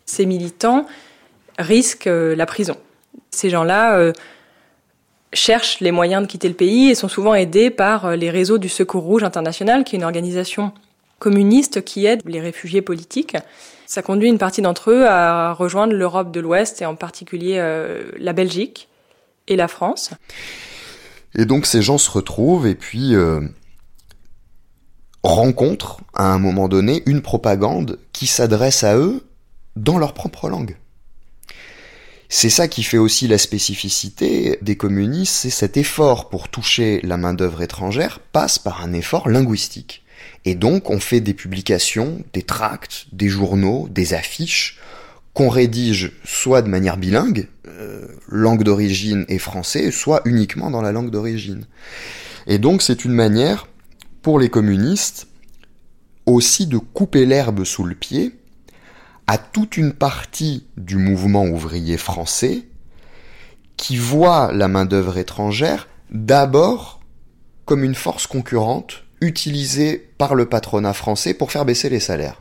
[0.07, 0.87] Ces militants
[1.59, 2.77] risquent la prison
[3.31, 4.13] ces gens-là euh,
[5.33, 8.59] cherchent les moyens de quitter le pays et sont souvent aidés par euh, les réseaux
[8.59, 10.73] du Secours Rouge International, qui est une organisation
[11.19, 13.37] communiste qui aide les réfugiés politiques.
[13.87, 18.11] Ça conduit une partie d'entre eux à rejoindre l'Europe de l'Ouest et en particulier euh,
[18.19, 18.89] la Belgique
[19.49, 20.11] et la France.
[21.35, 23.15] Et donc ces gens se retrouvent et puis
[25.23, 29.25] rencontrent à un moment donné une propagande qui s'adresse à eux
[29.77, 30.77] dans leur propre langue.
[32.29, 37.17] C'est ça qui fait aussi la spécificité des communistes, c'est cet effort pour toucher la
[37.17, 40.03] main-d'œuvre étrangère passe par un effort linguistique.
[40.45, 44.79] Et donc on fait des publications, des tracts, des journaux, des affiches
[45.35, 50.93] qu'on rédige soit de manière bilingue, euh, langue d'origine et français, soit uniquement dans la
[50.93, 51.67] langue d'origine.
[52.47, 53.69] Et donc c'est une manière
[54.23, 55.29] pour les communistes
[56.25, 58.33] aussi de couper l'herbe sous le pied
[59.27, 62.65] à toute une partie du mouvement ouvrier français
[63.77, 67.01] qui voit la main-d'œuvre étrangère d'abord
[67.65, 72.41] comme une force concurrente utilisée par le patronat français pour faire baisser les salaires.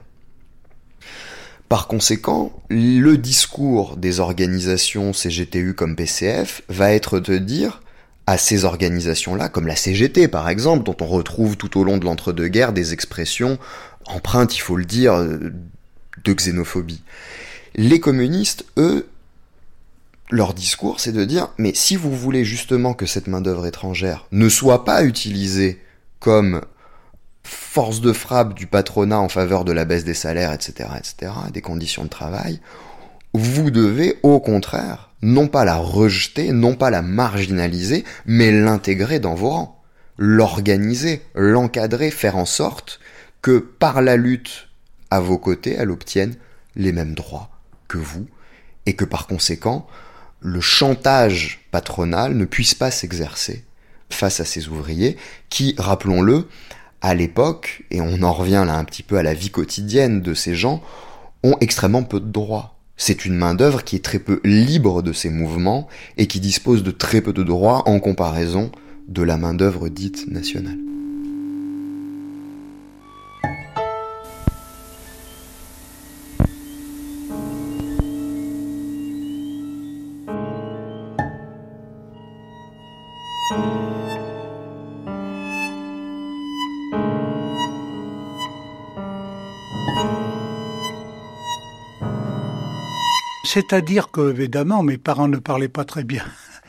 [1.68, 7.82] Par conséquent, le discours des organisations CGTU comme PCF va être de dire
[8.28, 12.06] à ces organisations-là, comme la CGT par exemple, dont on retrouve tout au long de
[12.06, 13.58] l'entre-deux-guerres des expressions
[14.06, 15.16] empreintes, il faut le dire,
[16.26, 17.04] de xénophobie.
[17.76, 19.08] Les communistes, eux,
[20.32, 24.50] leur discours, c'est de dire, mais si vous voulez justement que cette main-d'œuvre étrangère ne
[24.50, 25.82] soit pas utilisée
[26.20, 26.62] comme
[27.44, 31.62] force de frappe du patronat en faveur de la baisse des salaires, etc., etc., des
[31.62, 32.60] conditions de travail,
[33.34, 39.36] vous devez au contraire non pas la rejeter, non pas la marginaliser, mais l'intégrer dans
[39.36, 39.82] vos rangs,
[40.18, 43.00] l'organiser, l'encadrer, faire en sorte
[43.42, 44.70] que par la lutte
[45.16, 46.36] à vos côtés, elle obtienne
[46.76, 47.50] les mêmes droits
[47.88, 48.28] que vous,
[48.86, 49.88] et que par conséquent,
[50.42, 53.64] le chantage patronal ne puisse pas s'exercer
[54.10, 55.16] face à ces ouvriers
[55.50, 56.48] qui, rappelons-le,
[57.02, 60.34] à l'époque, et on en revient là un petit peu à la vie quotidienne de
[60.34, 60.84] ces gens,
[61.44, 62.76] ont extrêmement peu de droits.
[62.98, 65.88] C'est une main-d'œuvre qui est très peu libre de ses mouvements
[66.18, 68.72] et qui dispose de très peu de droits en comparaison
[69.08, 70.95] de la main-d'œuvre dite nationale.
[93.56, 96.26] C'est-à-dire que, évidemment, mes parents ne parlaient pas très bien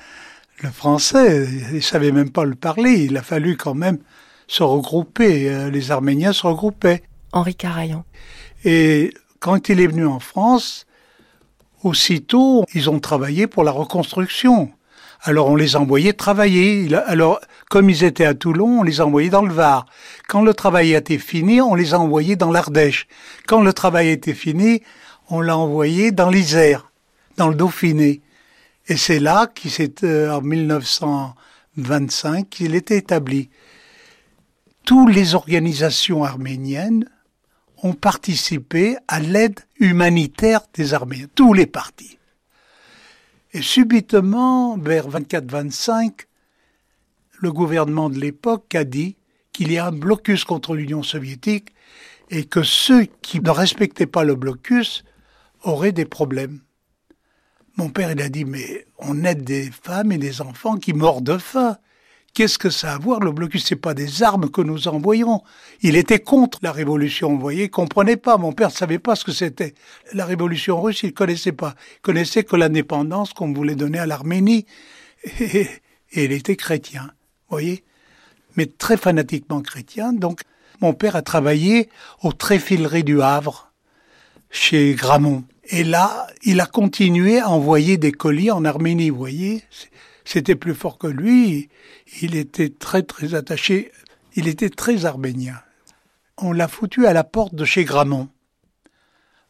[0.63, 3.07] le français, ils ne savaient même pas le parler.
[3.07, 3.99] Il a fallu quand même
[4.47, 5.51] se regrouper.
[5.51, 7.03] Euh, les Arméniens se regroupaient.
[7.33, 8.05] Henri Carayan.
[8.65, 10.87] Et quand il est venu en France,
[11.83, 14.71] aussitôt, ils ont travaillé pour la reconstruction.
[15.23, 16.89] Alors on les envoyait travailler.
[17.07, 19.87] Alors, comme ils étaient à Toulon, on les envoyait dans le Var.
[20.29, 23.09] Quand le travail était fini, on les envoyait dans l'Ardèche.
[23.49, 24.83] Quand le travail était fini,
[25.29, 26.91] on l'a envoyé dans l'Isère,
[27.37, 28.21] dans le Dauphiné.
[28.89, 33.51] Et c'est là s'est, euh, en 1925, qu'il était établi.
[34.85, 37.11] Toutes les organisations arméniennes
[37.83, 42.19] ont participé à l'aide humanitaire des Arméniens, tous les partis.
[43.53, 46.27] Et subitement, vers 24-25,
[47.39, 49.17] le gouvernement de l'époque a dit
[49.53, 51.71] qu'il y a un blocus contre l'Union soviétique
[52.31, 55.05] et que ceux qui ne respectaient pas le blocus
[55.63, 56.61] auraient des problèmes.
[57.77, 61.21] Mon père, il a dit, mais on aide des femmes et des enfants qui meurent
[61.21, 61.77] de faim.
[62.37, 65.43] Qu'est-ce que ça a à voir Le blocus, c'est pas des armes que nous envoyons.
[65.81, 68.37] Il était contre la révolution, vous voyez, il comprenait pas.
[68.37, 69.75] Mon père ne savait pas ce que c'était.
[70.13, 71.75] La révolution russe, il connaissait pas.
[71.97, 74.67] Il connaissait que l'indépendance qu'on voulait donner à l'Arménie.
[75.41, 75.67] Et,
[76.13, 77.85] et, il était chrétien, vous voyez,
[78.55, 80.13] mais très fanatiquement chrétien.
[80.13, 80.43] Donc,
[80.81, 81.89] mon père a travaillé
[82.23, 83.66] aux tréfileries du Havre,
[84.51, 85.45] chez Gramont.
[85.69, 89.65] Et là, il a continué à envoyer des colis en Arménie, vous voyez
[90.27, 91.71] c'était plus fort que lui.
[92.21, 93.93] Il était très très attaché.
[94.35, 95.55] Il était très arménien.
[96.37, 98.29] On l'a foutu à la porte de chez Gramont.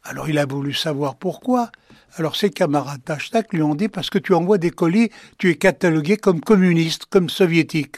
[0.03, 1.71] Alors il a voulu savoir pourquoi.
[2.15, 5.55] Alors ses camarades d'Ashtak lui ont dit parce que tu envoies des colis, tu es
[5.55, 7.97] catalogué comme communiste, comme soviétique.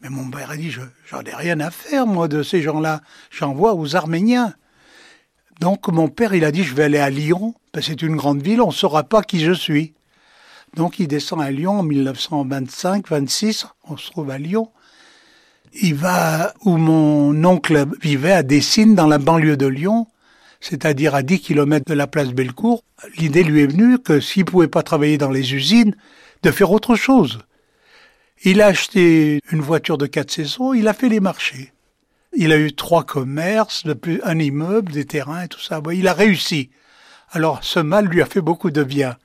[0.00, 3.02] Mais mon père a dit j'en ai rien à faire moi de ces gens-là.
[3.30, 4.54] J'envoie aux Arméniens.
[5.60, 8.42] Donc mon père il a dit je vais aller à Lyon, que c'est une grande
[8.42, 9.92] ville, on ne saura pas qui je suis.
[10.74, 14.70] Donc il descend à Lyon en 1925-26, on se trouve à Lyon.
[15.82, 20.06] Il va où mon oncle vivait, à Dessines, dans la banlieue de Lyon,
[20.60, 22.82] c'est-à-dire à 10 km de la place Bellecour.
[23.18, 25.94] L'idée lui est venue que s'il pouvait pas travailler dans les usines,
[26.42, 27.40] de faire autre chose.
[28.42, 31.72] Il a acheté une voiture de quatre saisons, il a fait les marchés.
[32.32, 33.84] Il a eu trois commerces,
[34.22, 35.80] un immeuble, des terrains et tout ça.
[35.92, 36.70] Il a réussi.
[37.30, 39.16] Alors ce mal lui a fait beaucoup de bien.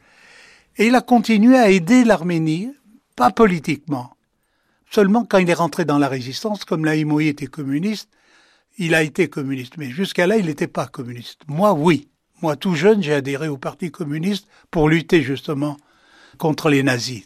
[0.78, 2.72] Et il a continué à aider l'Arménie,
[3.16, 4.16] pas politiquement.
[4.92, 8.10] Seulement quand il est rentré dans la résistance, comme Laïmoï était communiste,
[8.78, 9.78] il a été communiste.
[9.78, 11.42] Mais jusqu'à là, il n'était pas communiste.
[11.48, 12.10] Moi, oui.
[12.42, 15.78] Moi, tout jeune, j'ai adhéré au Parti communiste pour lutter justement
[16.38, 17.26] contre les nazis.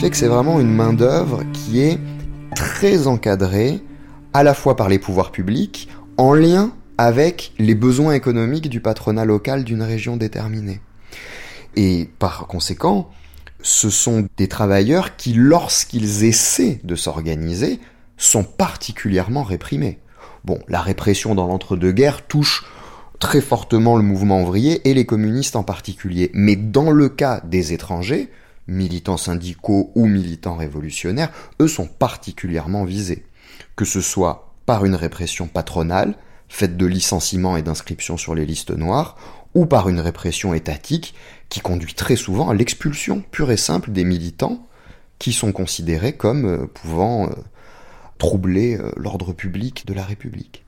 [0.00, 1.98] Fait que c'est vraiment une main-d'œuvre qui est
[2.56, 3.82] très encadrée,
[4.32, 9.26] à la fois par les pouvoirs publics, en lien avec les besoins économiques du patronat
[9.26, 10.80] local d'une région déterminée.
[11.76, 13.10] Et par conséquent,
[13.60, 17.78] ce sont des travailleurs qui, lorsqu'ils essaient de s'organiser,
[18.16, 19.98] sont particulièrement réprimés.
[20.46, 22.64] Bon, la répression dans l'entre-deux-guerres touche
[23.18, 26.30] très fortement le mouvement ouvrier et les communistes en particulier.
[26.32, 28.30] Mais dans le cas des étrangers,
[28.70, 33.26] militants syndicaux ou militants révolutionnaires, eux sont particulièrement visés.
[33.76, 36.14] Que ce soit par une répression patronale,
[36.48, 39.16] faite de licenciements et d'inscriptions sur les listes noires,
[39.54, 41.14] ou par une répression étatique
[41.48, 44.66] qui conduit très souvent à l'expulsion pure et simple des militants
[45.18, 47.34] qui sont considérés comme euh, pouvant euh,
[48.18, 50.64] troubler euh, l'ordre public de la République.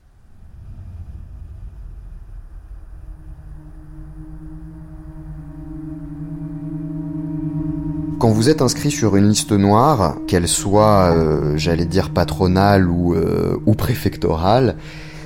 [8.23, 13.13] Quand vous êtes inscrit sur une liste noire, qu'elle soit, euh, j'allais dire, patronale ou,
[13.13, 14.77] euh, ou préfectorale,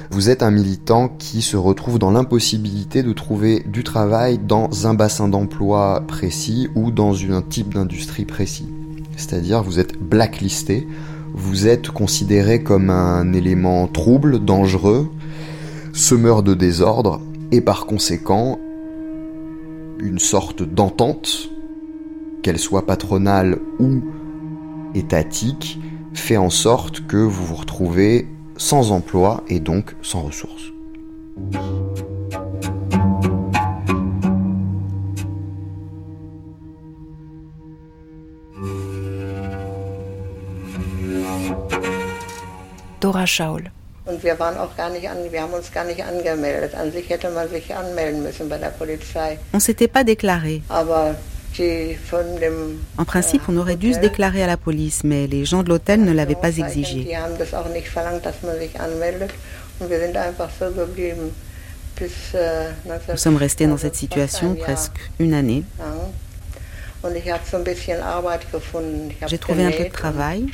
[0.09, 4.95] vous êtes un militant qui se retrouve dans l'impossibilité de trouver du travail dans un
[4.95, 8.67] bassin d'emploi précis ou dans un type d'industrie précis.
[9.15, 10.87] C'est-à-dire vous êtes blacklisté,
[11.35, 15.07] vous êtes considéré comme un élément trouble, dangereux,
[15.93, 17.21] semeur de désordre,
[17.51, 18.57] et par conséquent
[19.99, 21.51] une sorte d'entente
[22.47, 24.01] qu'elle soit patronale ou
[24.95, 25.77] étatique,
[26.13, 28.25] fait en sorte que vous vous retrouvez
[28.55, 30.71] sans emploi et donc sans ressources.
[43.01, 43.71] Dora Schaul.
[44.05, 46.75] Und wir waren auch gar nicht an, wir haben uns gar nicht angemeldet.
[46.75, 49.37] An sich hätte man sich anmelden müssen bei der Polizei.
[49.53, 50.61] On s'était pas déclaré.
[50.69, 51.13] Aber
[52.97, 56.03] En principe, on aurait dû se déclarer à la police, mais les gens de l'hôtel
[56.03, 57.07] ne l'avaient pas exigé.
[63.09, 65.63] Nous sommes restés dans cette situation presque une année.
[69.27, 70.45] J'ai trouvé un peu de travail,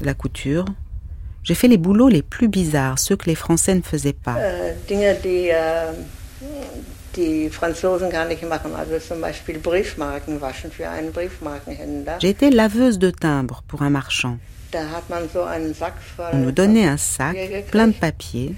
[0.00, 0.64] de la couture.
[1.42, 4.38] J'ai fait les boulots les plus bizarres, ceux que les Français ne faisaient pas.
[12.22, 14.38] Été laveuse de timbres pour un marchand.
[16.32, 17.36] On nous donnait un sac
[17.70, 18.54] plein de papiers.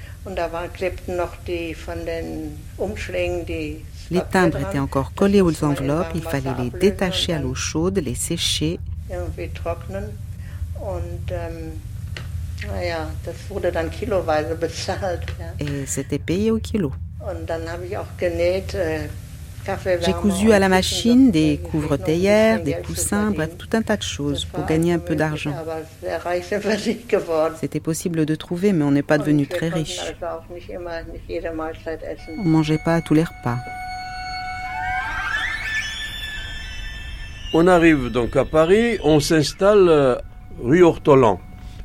[4.11, 8.14] Les timbres étaient encore collés aux enveloppes, il fallait les détacher à l'eau chaude, les
[8.14, 8.78] sécher.
[15.61, 16.92] Et c'était payé au kilo.
[20.00, 24.44] J'ai cousu à la machine des couvre-théières, des coussins, bref, tout un tas de choses
[24.44, 25.54] pour gagner un peu d'argent.
[27.60, 30.00] C'était possible de trouver, mais on n'est pas devenu très riche.
[32.38, 33.56] On ne mangeait pas à tous les repas.
[37.54, 40.16] On arrive donc à Paris, on s'installe euh,
[40.62, 41.40] rue Hortolan.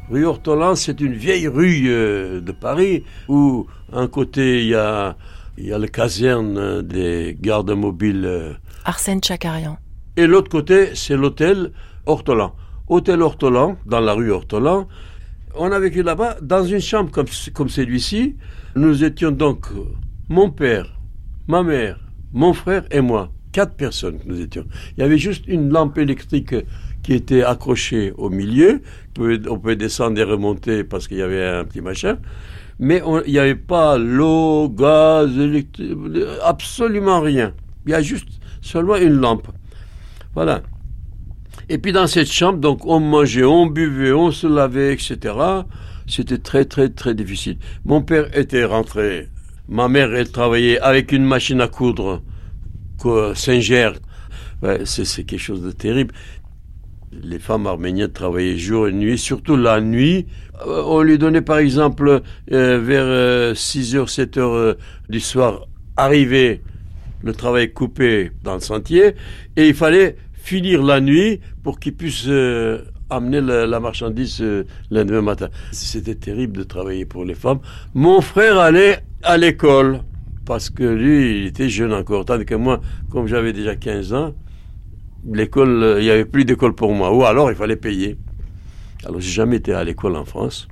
[0.10, 5.16] Rue Hortolan, c'est une vieille rue euh, de Paris où, un côté, il y a
[5.62, 8.26] il y a le caserne des gardes mobiles.
[8.26, 8.54] Euh,
[8.84, 9.78] Arsène Chakarian.
[10.18, 11.72] Et l'autre côté, c'est l'hôtel
[12.08, 12.56] Hortolan.
[12.88, 14.88] Hôtel Hortolan, dans la rue Hortolan.
[15.54, 18.38] On a vécu là-bas dans une chambre comme, comme celui-ci.
[18.76, 19.84] Nous étions donc euh,
[20.30, 21.00] mon père,
[21.48, 22.00] ma mère,
[22.34, 23.32] mon frère et moi.
[23.52, 24.66] Quatre personnes nous étions.
[24.98, 26.56] Il y avait juste une lampe électrique
[27.04, 28.82] qui était accrochée au milieu.
[29.20, 32.18] On pouvait descendre et remonter parce qu'il y avait un petit machin
[32.82, 35.30] mais il n'y avait pas l'eau, gaz,
[36.44, 37.54] absolument rien.
[37.86, 38.28] Il y a juste
[38.62, 39.48] seulement une lampe.
[40.34, 40.64] Voilà.
[41.70, 45.36] Et puis dans cette chambre, donc on mangeait, on buvait, on se lavait, etc.
[46.08, 47.58] C'était très très très difficile.
[47.86, 49.30] Mon père était rentré.
[49.70, 52.24] Ma mère, elle travaillait avec une machine à coudre,
[53.36, 53.92] Saint-Ger.
[54.86, 56.16] c'est quelque chose de terrible.
[57.12, 60.28] Les femmes arméniennes travaillaient jour et nuit, surtout la nuit.
[60.66, 64.76] Euh, on lui donnait par exemple euh, vers 6h, euh, 7h
[65.10, 66.62] du soir, arriver
[67.22, 69.16] le travail coupé dans le sentier,
[69.58, 72.28] et il fallait finir la nuit pour qu'il puisse
[73.10, 75.50] amener la, marchandise le lendemain matin.
[75.72, 77.60] C'était terrible de travailler pour les femmes.
[77.94, 80.00] Mon frère allait à l'école,
[80.46, 82.82] parce que lui, il était jeune encore, tandis que moi,
[83.12, 84.34] comme j'avais déjà 15 ans,
[85.30, 88.18] l'école, il n'y avait plus d'école pour moi, ou alors il fallait payer.
[89.06, 90.68] Alors, j'ai jamais été à l'école en France.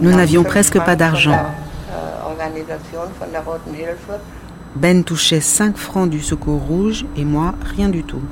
[0.00, 1.36] Nous n'avions presque pas d'argent.
[4.80, 8.22] Ben touchait 5 francs du Secours Rouge et moi, rien du tout.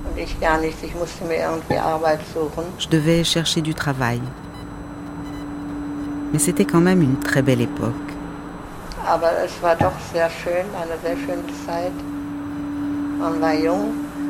[2.79, 4.21] Je devais chercher du travail
[6.33, 7.95] mais c'était quand même une très belle époque.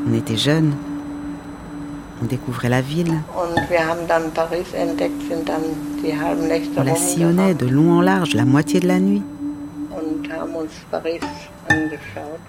[0.08, 0.74] On était jeunes.
[2.22, 3.14] On découvrait la ville.
[6.76, 9.22] On la sillonnait de long en large la moitié de la nuit.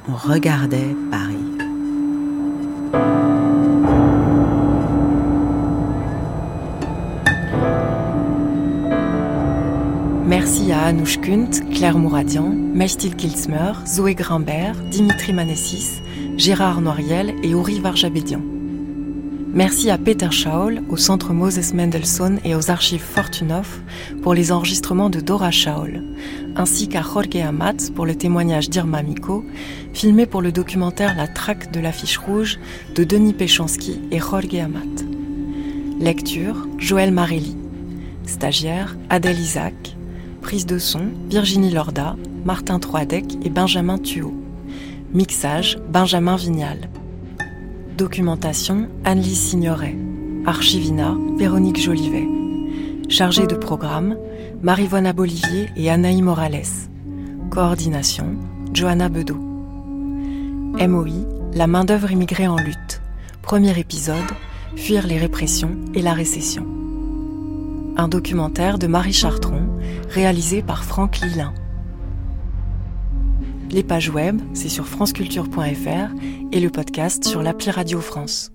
[0.07, 1.36] On regardait Paris.
[10.26, 16.01] Merci à Anouche Kunt, Claire Mouradian, Mestil Kilsmer, Zoé Grimbert, Dimitri Manessis,
[16.36, 18.41] Gérard Noiriel et Uri Varjabédian.
[19.54, 23.82] Merci à Peter Schaul, au Centre Moses Mendelssohn et aux archives Fortunoff
[24.22, 26.04] pour les enregistrements de Dora Schaul,
[26.56, 29.45] ainsi qu'à Jorge Amat pour le témoignage d'Irma Miko,
[29.93, 32.60] filmé pour le documentaire La traque de l'affiche rouge
[32.93, 35.06] de Denis Péchanski et Jorge Amat.
[36.00, 37.56] Lecture Joël Marelli.
[38.26, 39.95] Stagiaire Adèle Isaac.
[40.41, 44.34] Prise de son, Virginie Lorda, Martin Troadec et Benjamin Thuot.
[45.14, 46.89] Mixage, Benjamin Vignal.
[47.98, 49.95] Documentation, Anne-Lise Signoret.
[50.45, 52.28] Archivina, Véronique Jolivet.
[53.10, 54.16] Chargée de programme,
[54.62, 56.62] Marivona Bolivier et Anaï Morales.
[57.50, 58.36] Coordination,
[58.72, 59.39] Johanna Bedeau.
[60.80, 61.26] MOI,
[61.56, 63.02] la main-d'œuvre immigrée en lutte.
[63.41, 64.16] Premier épisode,
[64.76, 66.68] Fuir les répressions et la récession.
[67.98, 69.70] Un documentaire de Marie Chartron
[70.10, 71.52] réalisé par Franck Lilin.
[73.70, 76.13] Les pages web, c'est sur franceculture.fr
[76.51, 78.51] et le podcast sur l'appli Radio France.